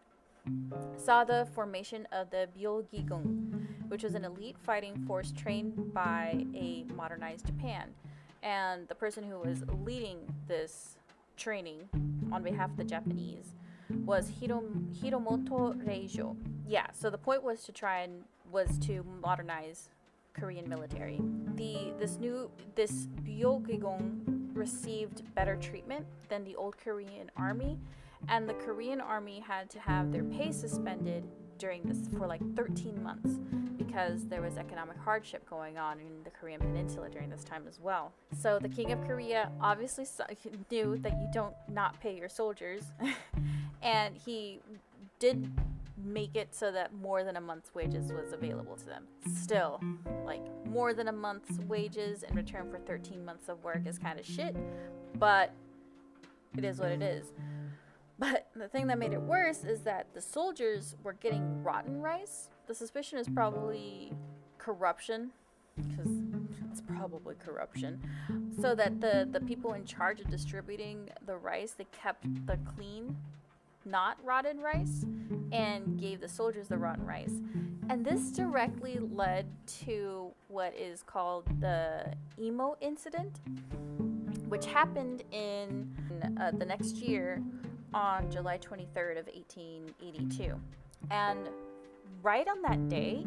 saw 0.96 1.24
the 1.24 1.46
formation 1.54 2.08
of 2.12 2.30
the 2.30 2.48
Byeolgigun, 2.56 3.66
which 3.88 4.02
was 4.02 4.14
an 4.14 4.24
elite 4.24 4.56
fighting 4.62 5.04
force 5.06 5.32
trained 5.32 5.92
by 5.92 6.46
a 6.54 6.84
modernized 6.94 7.46
Japan. 7.46 7.90
And 8.42 8.88
the 8.88 8.94
person 8.94 9.24
who 9.24 9.38
was 9.40 9.62
leading 9.84 10.18
this 10.46 10.97
training 11.38 11.88
on 12.32 12.42
behalf 12.42 12.70
of 12.70 12.76
the 12.76 12.84
Japanese 12.84 13.54
was 14.04 14.30
Hirom- 14.30 14.94
Hiromoto 15.00 15.74
Reijo. 15.86 16.36
Yeah, 16.66 16.86
so 16.92 17.08
the 17.08 17.18
point 17.18 17.42
was 17.42 17.62
to 17.64 17.72
try 17.72 18.00
and 18.00 18.24
was 18.50 18.78
to 18.80 19.04
modernize 19.22 19.88
Korean 20.34 20.68
military. 20.68 21.20
The 21.56 21.92
this 21.98 22.18
new 22.18 22.50
this 22.74 23.06
Byeolgigun 23.24 24.54
received 24.54 25.22
better 25.34 25.56
treatment 25.56 26.04
than 26.28 26.44
the 26.44 26.56
old 26.56 26.76
Korean 26.76 27.30
army, 27.36 27.78
and 28.28 28.48
the 28.48 28.54
Korean 28.54 29.00
army 29.00 29.40
had 29.40 29.70
to 29.70 29.80
have 29.80 30.12
their 30.12 30.24
pay 30.24 30.52
suspended 30.52 31.24
during 31.58 31.82
this 31.82 32.08
for 32.16 32.26
like 32.26 32.42
13 32.54 33.02
months 33.02 33.38
because 33.98 34.26
there 34.26 34.40
was 34.40 34.56
economic 34.56 34.96
hardship 34.96 35.48
going 35.50 35.76
on 35.76 35.98
in 35.98 36.22
the 36.22 36.30
Korean 36.30 36.60
peninsula 36.60 37.10
during 37.10 37.30
this 37.30 37.42
time 37.42 37.64
as 37.66 37.80
well. 37.80 38.12
So 38.40 38.60
the 38.60 38.68
king 38.68 38.92
of 38.92 39.04
Korea 39.04 39.50
obviously 39.60 40.06
uh, 40.20 40.26
knew 40.70 40.96
that 40.98 41.12
you 41.18 41.28
don't 41.32 41.54
not 41.68 41.98
pay 42.00 42.16
your 42.16 42.28
soldiers 42.28 42.84
and 43.82 44.16
he 44.16 44.60
did 45.18 45.50
make 46.04 46.36
it 46.36 46.54
so 46.54 46.70
that 46.70 46.94
more 46.94 47.24
than 47.24 47.36
a 47.36 47.40
month's 47.40 47.74
wages 47.74 48.12
was 48.12 48.32
available 48.32 48.76
to 48.76 48.86
them. 48.86 49.04
Still, 49.34 49.80
like 50.24 50.44
more 50.64 50.94
than 50.94 51.08
a 51.08 51.12
month's 51.12 51.58
wages 51.66 52.22
in 52.22 52.36
return 52.36 52.70
for 52.70 52.78
13 52.78 53.24
months 53.24 53.48
of 53.48 53.64
work 53.64 53.84
is 53.84 53.98
kind 53.98 54.20
of 54.20 54.24
shit, 54.24 54.54
but 55.18 55.52
it 56.56 56.64
is 56.64 56.78
what 56.78 56.92
it 56.92 57.02
is. 57.02 57.32
But 58.16 58.46
the 58.54 58.68
thing 58.68 58.86
that 58.88 58.98
made 58.98 59.12
it 59.12 59.20
worse 59.20 59.64
is 59.64 59.80
that 59.82 60.06
the 60.14 60.20
soldiers 60.20 60.94
were 61.02 61.14
getting 61.14 61.64
rotten 61.64 62.00
rice. 62.00 62.48
The 62.68 62.74
suspicion 62.74 63.18
is 63.18 63.26
probably 63.30 64.12
corruption, 64.58 65.30
because 65.74 66.10
it's 66.70 66.82
probably 66.82 67.34
corruption. 67.36 67.98
So 68.60 68.74
that 68.74 69.00
the, 69.00 69.26
the 69.30 69.40
people 69.40 69.72
in 69.72 69.86
charge 69.86 70.20
of 70.20 70.28
distributing 70.28 71.08
the 71.24 71.38
rice, 71.38 71.72
they 71.72 71.86
kept 71.92 72.26
the 72.46 72.58
clean, 72.58 73.16
not 73.86 74.18
rotten 74.22 74.60
rice, 74.60 75.06
and 75.50 75.98
gave 75.98 76.20
the 76.20 76.28
soldiers 76.28 76.68
the 76.68 76.76
rotten 76.76 77.06
rice. 77.06 77.40
And 77.88 78.04
this 78.04 78.30
directly 78.32 78.98
led 78.98 79.46
to 79.84 80.30
what 80.48 80.74
is 80.76 81.02
called 81.02 81.46
the 81.60 82.12
Imo 82.38 82.76
incident, 82.82 83.40
which 84.48 84.66
happened 84.66 85.22
in 85.32 85.90
uh, 86.38 86.50
the 86.50 86.66
next 86.66 86.96
year 86.96 87.42
on 87.94 88.30
July 88.30 88.58
23rd 88.58 89.20
of 89.20 89.26
1882. 89.26 90.54
And 91.10 91.48
right 92.22 92.46
on 92.48 92.62
that 92.62 92.88
day, 92.88 93.26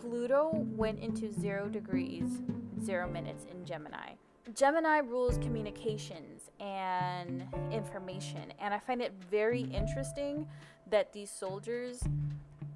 Pluto 0.00 0.50
went 0.76 1.00
into 1.00 1.32
0 1.32 1.68
degrees, 1.68 2.42
0 2.84 3.08
minutes 3.08 3.46
in 3.50 3.64
Gemini. 3.64 4.12
Gemini 4.54 4.98
rules 4.98 5.38
communications 5.38 6.50
and 6.60 7.44
information, 7.72 8.52
and 8.60 8.72
I 8.72 8.78
find 8.78 9.02
it 9.02 9.12
very 9.30 9.62
interesting 9.62 10.46
that 10.88 11.12
these 11.12 11.30
soldiers 11.30 12.02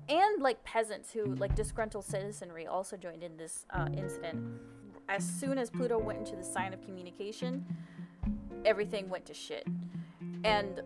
and 0.09 0.43
like 0.43 0.63
peasants 0.65 1.13
who 1.13 1.37
like 1.37 1.55
disgruntled 1.55 2.05
citizenry 2.05 2.67
also 2.67 2.97
joined 2.97 3.23
in 3.23 3.37
this 3.37 3.67
uh, 3.71 3.89
incident. 3.97 4.61
As 5.09 5.25
soon 5.25 5.59
as 5.59 5.71
Pluto 5.71 5.99
went 5.99 6.19
into 6.19 6.37
the 6.37 6.45
sign 6.45 6.75
of 6.75 6.83
communication, 6.83 7.65
everything 8.65 9.09
went 9.09 9.25
to 9.27 9.35
shit 9.35 9.67
and 10.45 10.83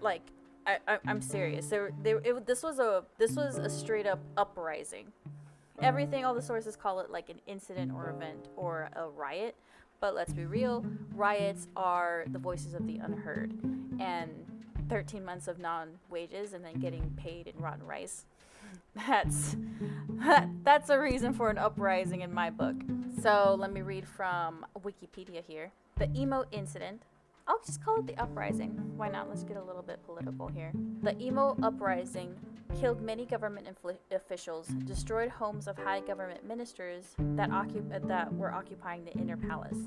like 0.00 0.22
I, 0.68 0.78
I 0.86 1.10
am 1.10 1.22
serious. 1.22 1.66
There 1.68 1.90
there 2.02 2.18
it, 2.18 2.46
this 2.46 2.62
was 2.62 2.78
a 2.78 3.04
this 3.16 3.36
was 3.36 3.56
a 3.58 3.70
straight 3.70 4.06
up 4.06 4.20
uprising. 4.36 5.06
Everything 5.80 6.24
all 6.24 6.34
the 6.34 6.42
sources 6.42 6.76
call 6.76 7.00
it 7.00 7.10
like 7.10 7.30
an 7.30 7.40
incident 7.46 7.92
or 7.94 8.10
event 8.10 8.48
or 8.56 8.90
a 8.96 9.08
riot, 9.08 9.54
but 10.00 10.14
let's 10.14 10.32
be 10.32 10.44
real, 10.44 10.84
riots 11.14 11.68
are 11.76 12.24
the 12.28 12.38
voices 12.38 12.74
of 12.74 12.86
the 12.86 12.98
unheard. 12.98 13.52
And 14.00 14.30
13 14.88 15.24
months 15.24 15.48
of 15.48 15.58
non-wages 15.58 16.54
and 16.54 16.64
then 16.64 16.74
getting 16.80 17.14
paid 17.16 17.46
in 17.46 17.62
rotten 17.62 17.86
rice. 17.86 18.24
That's 19.06 19.56
that, 20.18 20.48
that's 20.64 20.90
a 20.90 20.98
reason 20.98 21.32
for 21.32 21.50
an 21.50 21.58
uprising 21.58 22.22
in 22.22 22.32
my 22.34 22.50
book. 22.50 22.74
So, 23.22 23.56
let 23.58 23.72
me 23.72 23.80
read 23.82 24.06
from 24.06 24.66
Wikipedia 24.80 25.42
here. 25.46 25.70
The 25.96 26.10
Imo 26.16 26.44
incident 26.50 27.02
I'll 27.48 27.60
just 27.64 27.82
call 27.82 27.98
it 28.00 28.06
the 28.06 28.20
uprising. 28.20 28.70
Why 28.96 29.08
not? 29.08 29.28
Let's 29.30 29.42
get 29.42 29.56
a 29.56 29.62
little 29.64 29.82
bit 29.82 30.04
political 30.04 30.48
here. 30.48 30.70
The 31.02 31.18
Imo 31.18 31.56
uprising 31.62 32.36
killed 32.78 33.00
many 33.00 33.24
government 33.24 33.66
infl- 33.66 33.96
officials, 34.12 34.66
destroyed 34.84 35.30
homes 35.30 35.66
of 35.66 35.78
high 35.78 36.00
government 36.00 36.46
ministers 36.46 37.14
that, 37.36 37.48
occup- 37.48 38.06
that 38.06 38.32
were 38.34 38.52
occupying 38.52 39.04
the 39.06 39.12
inner 39.12 39.38
palace. 39.38 39.78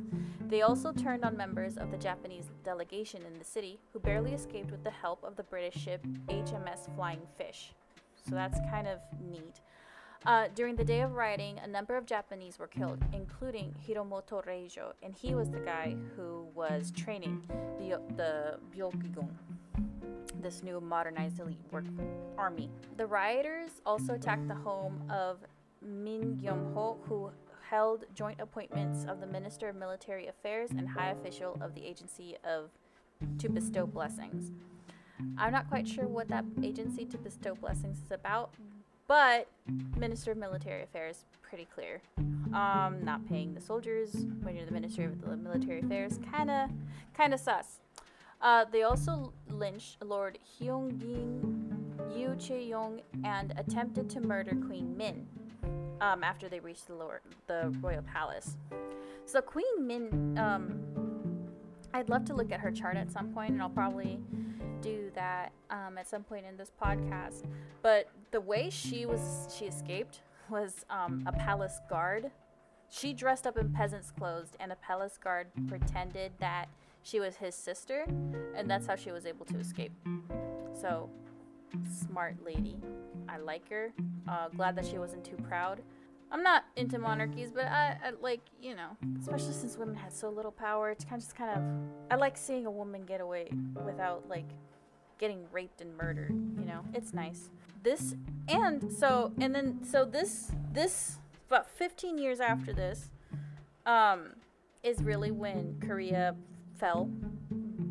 They 0.47 0.63
also 0.63 0.91
turned 0.91 1.24
on 1.24 1.38
members 1.38 1.78
of 1.78 1.91
the 1.91 1.97
Japanese 1.97 2.50
delegation 2.63 3.21
in 3.28 3.38
the 3.38 3.45
city, 3.45 3.80
who 3.93 4.00
barely 4.00 4.34
escaped 4.34 4.71
with 4.71 4.84
the 4.84 4.89
help 4.89 5.24
of 5.24 5.36
the 5.36 5.43
British 5.43 5.80
ship 5.82 6.04
HMS 6.30 6.93
Flying 6.95 7.21
Fish. 7.38 7.74
So 8.28 8.34
that's 8.34 8.60
kind 8.71 8.88
of 8.88 9.00
neat. 9.32 9.62
Uh, 10.24 10.48
during 10.54 10.76
the 10.76 10.84
day 10.84 11.02
of 11.02 11.14
rioting, 11.14 11.58
a 11.64 11.68
number 11.68 11.98
of 11.98 12.06
Japanese 12.06 12.60
were 12.60 12.68
killed, 12.68 13.04
including 13.12 13.74
Hiromoto 13.88 14.46
Reijo, 14.46 14.94
and 15.02 15.16
he 15.16 15.34
was 15.34 15.50
the 15.50 15.60
guy 15.60 15.96
who 16.16 16.48
was 16.54 16.92
training 16.92 17.44
the, 17.80 18.00
the 18.16 18.60
Byokugun, 18.76 19.30
this 20.40 20.62
new 20.62 20.80
modernized 20.80 21.40
elite 21.40 21.58
work 21.72 21.86
army. 22.38 22.70
The 22.98 23.08
rioters 23.08 23.82
also 23.84 24.14
attacked 24.14 24.48
the 24.48 24.54
home 24.54 25.02
of 25.10 25.40
Min 25.82 26.40
Gyeom-ho, 26.40 27.00
who 27.08 27.32
held 27.68 28.06
joint 28.14 28.40
appointments 28.40 29.06
of 29.06 29.22
the 29.22 29.28
Minister 29.28 29.70
of 29.70 29.76
Military 29.76 30.28
Affairs 30.28 30.70
and 30.70 30.88
high 30.88 31.10
official 31.10 31.58
of 31.62 31.74
the 31.74 31.84
Agency 31.84 32.38
of 32.44 32.70
to 33.40 33.50
bestow 33.50 33.88
blessings. 33.88 34.52
I'm 35.38 35.52
not 35.52 35.68
quite 35.68 35.88
sure 35.88 36.08
what 36.08 36.28
that 36.30 36.46
agency 36.64 37.06
to 37.06 37.18
bestow 37.18 37.56
blessings 37.56 38.00
is 38.04 38.12
about, 38.12 38.54
but 39.12 39.50
Minister 39.97 40.32
of 40.32 40.38
Military 40.38 40.84
Affairs, 40.84 41.26
pretty 41.41 41.65
clear. 41.76 42.02
Um, 42.54 43.04
not 43.04 43.28
paying 43.28 43.54
the 43.54 43.60
soldiers 43.60 44.26
when 44.41 44.56
you're 44.56 44.65
the 44.65 44.71
Minister 44.71 45.04
of 45.04 45.19
the 45.19 45.36
Military 45.36 45.82
Affairs, 45.82 46.17
kinda, 46.34 46.69
kinda 47.13 47.38
sus. 47.38 47.82
Uh, 48.41 48.63
they 48.71 48.84
also 48.84 49.34
lynched 49.50 49.97
Lord 50.02 50.39
Hyungjin, 50.58 52.15
Yu 52.15 52.38
Che-yong, 52.39 53.02
and 53.26 53.54
attempted 53.58 54.10
to 54.12 54.21
murder 54.21 54.56
Queen 54.65 54.95
Min 54.95 55.28
um, 56.00 56.24
after 56.24 56.47
they 56.47 56.62
reached 56.62 56.88
the, 56.88 56.95
Lord, 56.95 57.19
the 57.47 57.76
royal 57.82 58.04
palace. 58.04 58.56
So 59.26 59.41
Queen 59.41 59.86
Min, 59.86 60.38
um, 60.38 60.80
I'd 61.93 62.08
love 62.08 62.24
to 62.28 62.34
look 62.34 62.54
at 62.54 62.62
her 62.62 62.71
chart 62.71 62.95
at 62.95 63.12
some 63.12 63.34
point, 63.34 63.52
and 63.52 63.62
I'll 63.62 63.69
probably 63.69 64.21
do 64.80 65.12
that 65.15 65.52
um, 65.69 65.97
at 65.97 66.08
some 66.08 66.24
point 66.24 66.45
in 66.45 66.56
this 66.56 66.71
podcast. 66.82 67.43
But 67.82 68.10
the 68.32 68.41
way 68.41 68.70
she 68.70 69.06
was, 69.06 69.54
she 69.58 69.65
escaped 69.65 70.22
was 70.50 70.86
um, 70.89 71.24
a 71.26 71.32
palace 71.32 71.80
guard. 71.89 72.32
She 72.89 73.13
dressed 73.13 73.48
up 73.48 73.58
in 73.58 73.72
peasant's 73.72 74.12
clothes, 74.12 74.50
and 74.60 74.72
a 74.72 74.76
palace 74.76 75.17
guard 75.22 75.48
pretended 75.67 76.32
that 76.39 76.67
she 77.04 77.20
was 77.20 77.36
his 77.38 77.56
sister, 77.56 78.06
and 78.56 78.70
that's 78.70 78.86
how 78.86 78.96
she 78.96 79.12
was 79.12 79.26
able 79.26 79.46
to 79.46 79.58
escape. 79.58 79.91
So, 80.80 81.10
smart 81.89 82.36
lady. 82.44 82.78
I 83.30 83.38
like 83.38 83.70
her. 83.70 83.94
Uh, 84.28 84.50
glad 84.50 84.76
that 84.76 84.86
she 84.86 84.98
wasn't 84.98 85.24
too 85.24 85.38
proud. 85.48 85.82
I'm 86.32 86.44
not 86.44 86.63
into 86.76 86.98
monarchies, 86.98 87.52
but 87.52 87.65
I, 87.65 87.98
I, 88.04 88.12
like 88.22 88.41
you 88.62 88.76
know, 88.76 88.98
especially 89.20 89.54
since 89.54 89.78
women 89.78 89.96
had 89.96 90.13
so 90.13 90.30
little 90.30 90.52
power. 90.52 90.89
It's 90.89 91.04
kind 91.04 91.15
of 91.22 91.26
just 91.26 91.36
kind 91.36 91.58
of 91.58 91.63
I 92.10 92.15
like 92.15 92.38
seeing 92.38 92.65
a 92.65 92.72
woman 92.72 93.04
get 93.04 93.20
away 93.20 93.50
without 93.86 94.30
like 94.30 94.48
getting 95.17 95.46
raped 95.52 95.82
and 95.82 95.96
murdered. 95.98 96.32
You 96.32 96.65
know, 96.65 96.84
it's 96.94 97.13
nice. 97.13 97.50
This 97.84 98.15
and 98.48 98.91
so 98.91 99.32
and 99.39 99.56
then 99.56 99.84
so 99.84 100.06
this 100.06 100.52
this 100.72 101.17
about 101.48 101.70
15 101.70 102.17
years 102.17 102.39
after 102.39 102.72
this 102.74 103.10
um, 103.86 104.36
is 104.84 105.04
really 105.04 105.32
when 105.32 105.78
Korea 105.86 106.36
fell 106.78 107.10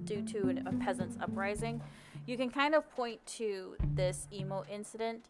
due 0.04 0.22
to 0.22 0.48
an, 0.48 0.66
a 0.66 0.72
peasants' 0.84 1.16
uprising. 1.20 1.80
You 2.26 2.36
can 2.36 2.50
kind 2.50 2.74
of 2.74 2.90
point 2.94 3.24
to 3.38 3.76
this 3.94 4.28
Imo 4.32 4.64
incident 4.70 5.26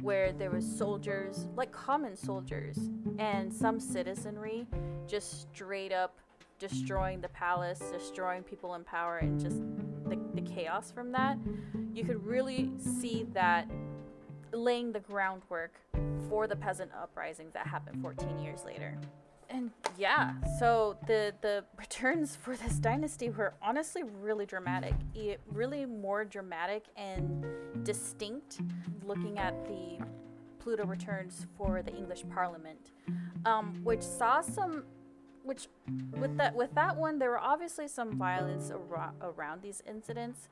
where 0.00 0.32
there 0.32 0.50
was 0.50 0.64
soldiers, 0.64 1.48
like 1.56 1.72
common 1.72 2.16
soldiers, 2.16 2.78
and 3.18 3.52
some 3.52 3.78
citizenry 3.78 4.66
just 5.06 5.42
straight 5.52 5.92
up 5.92 6.18
destroying 6.58 7.20
the 7.20 7.28
palace, 7.28 7.80
destroying 7.92 8.42
people 8.42 8.74
in 8.74 8.84
power, 8.84 9.18
and 9.18 9.40
just 9.40 9.60
the, 10.08 10.18
the 10.34 10.42
chaos 10.42 10.90
from 10.90 11.12
that, 11.12 11.38
you 11.94 12.04
could 12.04 12.24
really 12.24 12.70
see 12.78 13.26
that 13.32 13.66
laying 14.52 14.92
the 14.92 15.00
groundwork 15.00 15.72
for 16.28 16.46
the 16.46 16.56
peasant 16.56 16.90
uprisings 17.00 17.52
that 17.52 17.66
happened 17.66 18.00
14 18.02 18.38
years 18.38 18.64
later. 18.64 18.96
And 19.48 19.72
yeah, 19.98 20.34
so 20.60 20.96
the 21.08 21.34
the 21.40 21.64
returns 21.76 22.36
for 22.36 22.56
this 22.56 22.74
dynasty 22.74 23.30
were 23.30 23.54
honestly 23.60 24.02
really 24.04 24.46
dramatic. 24.46 24.94
It 25.12 25.40
really 25.50 25.86
more 25.86 26.24
dramatic 26.24 26.84
and 26.96 27.44
distinct 27.82 28.60
looking 29.04 29.38
at 29.38 29.66
the 29.66 29.98
Pluto 30.60 30.84
returns 30.84 31.46
for 31.56 31.82
the 31.82 31.92
English 31.92 32.22
Parliament, 32.32 32.92
um, 33.44 33.80
which 33.82 34.02
saw 34.02 34.40
some 34.40 34.84
which 35.44 35.68
with 36.18 36.36
that 36.36 36.54
with 36.54 36.74
that 36.74 36.96
one 36.96 37.18
there 37.18 37.30
were 37.30 37.38
obviously 37.38 37.88
some 37.88 38.16
violence 38.16 38.70
ar- 38.70 39.14
around 39.22 39.62
these 39.62 39.82
incidents 39.88 40.48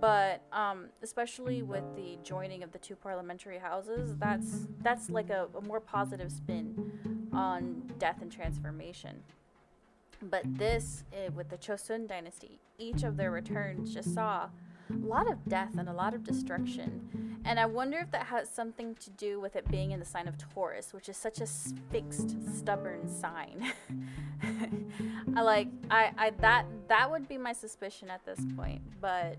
but 0.00 0.42
um, 0.52 0.86
especially 1.02 1.62
with 1.62 1.84
the 1.94 2.18
joining 2.22 2.62
of 2.62 2.72
the 2.72 2.78
two 2.78 2.96
parliamentary 2.96 3.58
houses 3.58 4.16
that's 4.18 4.66
that's 4.82 5.08
like 5.08 5.30
a, 5.30 5.48
a 5.56 5.60
more 5.62 5.80
positive 5.80 6.30
spin 6.30 7.28
on 7.32 7.82
death 7.98 8.22
and 8.22 8.30
transformation. 8.32 9.22
But 10.22 10.42
this 10.56 11.04
uh, 11.12 11.30
with 11.32 11.50
the 11.50 11.58
chosun 11.58 12.06
dynasty 12.08 12.58
each 12.78 13.02
of 13.02 13.16
their 13.16 13.30
returns 13.30 13.92
just 13.94 14.14
saw 14.14 14.48
a 14.90 15.06
lot 15.06 15.30
of 15.30 15.44
death 15.48 15.76
and 15.78 15.88
a 15.88 15.92
lot 15.92 16.14
of 16.14 16.24
destruction. 16.24 17.38
And 17.44 17.60
I 17.60 17.66
wonder 17.66 17.98
if 17.98 18.10
that 18.10 18.26
has 18.26 18.50
something 18.50 18.94
to 18.96 19.10
do 19.10 19.40
with 19.40 19.56
it 19.56 19.68
being 19.70 19.92
in 19.92 20.00
the 20.00 20.06
sign 20.06 20.26
of 20.26 20.36
Taurus, 20.36 20.92
which 20.92 21.08
is 21.08 21.16
such 21.16 21.40
a 21.40 21.46
fixed, 21.90 22.36
stubborn 22.56 23.08
sign. 23.08 23.72
I 25.36 25.42
like 25.42 25.68
I, 25.90 26.12
I 26.18 26.30
that 26.40 26.66
that 26.88 27.10
would 27.10 27.28
be 27.28 27.38
my 27.38 27.52
suspicion 27.52 28.10
at 28.10 28.24
this 28.24 28.40
point, 28.56 28.82
but 29.00 29.38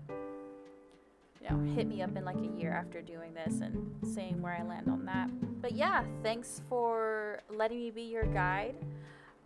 you 1.40 1.48
know, 1.50 1.74
hit 1.74 1.86
me 1.86 2.02
up 2.02 2.16
in 2.16 2.24
like 2.24 2.38
a 2.38 2.58
year 2.58 2.72
after 2.72 3.00
doing 3.00 3.34
this 3.34 3.60
and 3.60 3.94
seeing 4.14 4.40
where 4.42 4.54
I 4.54 4.62
land 4.62 4.88
on 4.88 5.04
that. 5.04 5.30
But 5.60 5.72
yeah, 5.72 6.04
thanks 6.22 6.62
for 6.68 7.40
letting 7.50 7.78
me 7.78 7.90
be 7.90 8.02
your 8.02 8.24
guide 8.24 8.74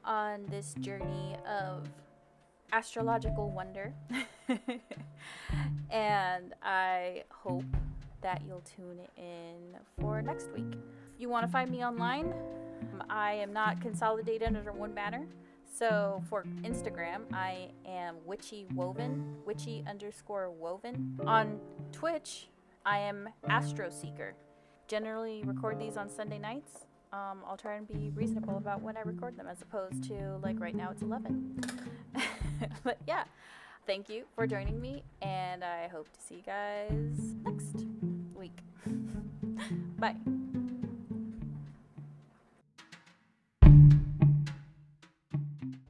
on 0.05 0.45
this 0.49 0.75
journey 0.81 1.37
of 1.47 1.89
astrological 2.73 3.51
wonder. 3.51 3.93
and 5.91 6.55
I 6.63 7.25
hope 7.31 7.65
that 8.23 8.43
you'll 8.47 8.63
tune 8.63 9.01
in 9.17 9.79
for 10.01 10.23
next 10.23 10.51
week. 10.53 10.79
You 11.19 11.29
want 11.29 11.47
to 11.47 11.53
find 11.53 11.71
me 11.71 11.85
online, 11.85 12.35
I 13.09 13.35
am 13.35 13.53
not 13.53 13.81
consolidated 13.81 14.49
under 14.57 14.73
one 14.73 14.93
banner. 14.93 15.27
So 15.75 16.23
for 16.29 16.45
Instagram, 16.63 17.23
I 17.33 17.71
am 17.87 18.17
witchy 18.27 18.67
woven, 18.75 19.37
witchy 19.47 19.85
underscore 19.89 20.51
woven. 20.51 21.19
On 21.27 21.59
Twitch, 21.93 22.49
I 22.85 22.99
am 22.99 23.29
Astro 23.49 23.91
Seeker. 23.91 24.35
Generally 24.89 25.45
record 25.47 25.79
these 25.79 25.97
on 25.97 26.11
Sunday 26.11 26.39
nights. 26.39 26.87
Um, 27.13 27.41
I'll 27.47 27.57
try 27.57 27.75
and 27.75 27.87
be 27.87 28.11
reasonable 28.15 28.57
about 28.57 28.83
when 28.83 28.97
I 28.97 29.03
record 29.03 29.37
them, 29.37 29.47
as 29.47 29.63
opposed 29.63 30.05
to 30.05 30.39
like 30.43 30.59
right 30.61 30.75
now 30.75 30.91
it's 30.91 31.03
11. 31.03 31.61
but 32.85 32.99
yeah, 33.07 33.25
thank 33.87 34.09
you 34.09 34.25
for 34.35 34.47
joining 34.47 34.81
me, 34.81 35.03
and 35.21 35.65
I 35.65 35.89
hope 35.89 36.11
to 36.13 36.21
see 36.21 36.37
you 36.37 36.43
guys 36.43 37.35
next 37.45 37.87
week. 38.35 38.59
Bye. 39.99 40.17